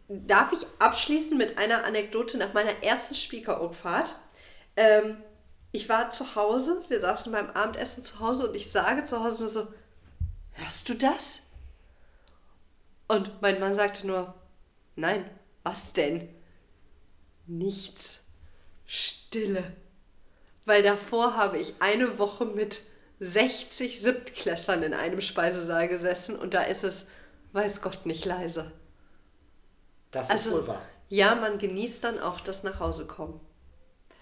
darf 0.08 0.52
ich 0.52 0.66
abschließen 0.78 1.36
mit 1.36 1.58
einer 1.58 1.84
Anekdote 1.84 2.38
nach 2.38 2.52
meiner 2.54 2.82
ersten 2.82 3.14
Spiekeroog-Fahrt. 3.14 4.14
Ähm, 4.76 5.18
ich 5.72 5.88
war 5.88 6.08
zu 6.08 6.34
Hause, 6.34 6.82
wir 6.88 6.98
saßen 7.00 7.30
beim 7.32 7.50
Abendessen 7.50 8.02
zu 8.02 8.20
Hause 8.20 8.48
und 8.48 8.54
ich 8.56 8.70
sage 8.70 9.04
zu 9.04 9.22
Hause 9.22 9.40
nur 9.42 9.48
so, 9.50 9.66
hörst 10.52 10.88
du 10.88 10.94
das? 10.94 11.47
Und 13.08 13.40
mein 13.42 13.58
Mann 13.58 13.74
sagte 13.74 14.06
nur, 14.06 14.34
nein, 14.96 15.28
was 15.64 15.92
denn? 15.92 16.28
Nichts. 17.46 18.24
Stille. 18.86 19.72
Weil 20.64 20.82
davor 20.82 21.36
habe 21.36 21.58
ich 21.58 21.74
eine 21.80 22.18
Woche 22.18 22.44
mit 22.44 22.82
60 23.20 24.00
Siebtklässern 24.00 24.82
in 24.82 24.94
einem 24.94 25.20
Speisesaal 25.20 25.88
gesessen 25.88 26.36
und 26.36 26.54
da 26.54 26.62
ist 26.62 26.84
es, 26.84 27.08
weiß 27.52 27.80
Gott, 27.82 28.06
nicht 28.06 28.24
leise. 28.24 28.70
Das 30.10 30.26
ist 30.26 30.30
Also, 30.32 30.52
wohl 30.52 30.66
wahr. 30.68 30.82
ja, 31.08 31.34
man 31.34 31.58
genießt 31.58 32.04
dann 32.04 32.18
auch 32.20 32.40
das 32.40 32.62
Nachhausekommen. 32.62 33.40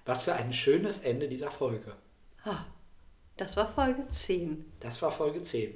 Was 0.05 0.23
für 0.23 0.35
ein 0.35 0.53
schönes 0.53 0.99
Ende 0.99 1.29
dieser 1.29 1.51
Folge. 1.51 1.95
Ah, 2.45 2.65
das 3.37 3.57
war 3.57 3.67
Folge 3.73 4.09
10. 4.09 4.73
Das 4.81 5.03
war 5.03 5.11
Folge 5.11 5.43
10. 5.43 5.75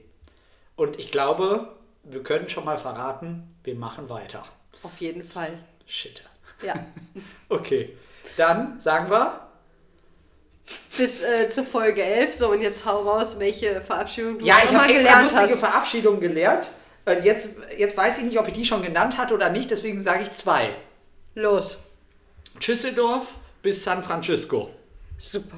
Und 0.77 0.99
ich 0.99 1.11
glaube, 1.11 1.77
wir 2.05 2.23
können 2.23 2.49
schon 2.49 2.65
mal 2.65 2.79
verraten, 2.79 3.55
wir 3.65 3.75
machen 3.75 4.09
weiter. 4.09 4.45
Auf 4.83 5.01
jeden 5.01 5.23
Fall. 5.23 5.59
Shit. 5.87 6.23
Ja. 6.63 6.75
Okay, 7.49 7.97
dann 8.37 8.81
sagen 8.81 9.11
wir, 9.11 9.41
Bis 10.97 11.23
äh, 11.23 11.49
zur 11.49 11.65
Folge 11.65 12.03
11. 12.03 12.35
So, 12.35 12.51
und 12.51 12.61
jetzt 12.61 12.85
hau 12.85 13.03
raus, 13.03 13.39
welche 13.39 13.81
Verabschiedung 13.81 14.39
du 14.39 14.45
ja, 14.45 14.59
ich 14.63 14.71
habe 14.73 14.93
extra 14.93 14.99
gelernt 14.99 15.23
lustige 15.23 15.43
hast. 15.43 15.59
Verabschiedungen 15.59 16.21
gelehrt. 16.21 16.71
Und 17.07 17.25
jetzt, 17.25 17.51
jetzt 17.77 17.97
weiß 17.97 18.19
ich 18.19 18.25
nicht, 18.25 18.39
ob 18.39 18.47
ich 18.47 18.55
die 18.55 18.65
schon 18.65 18.83
genannt 18.83 19.19
hatte 19.19 19.35
oder 19.35 19.49
nicht, 19.49 19.71
deswegen 19.71 20.05
sage 20.05 20.23
ich 20.23 20.33
zwei. 20.33 20.71
Los. 21.35 21.87
Düsseldorf 22.65 23.35
bis 23.63 23.83
San 23.83 24.03
Francisco. 24.03 24.71
Super 25.19 25.57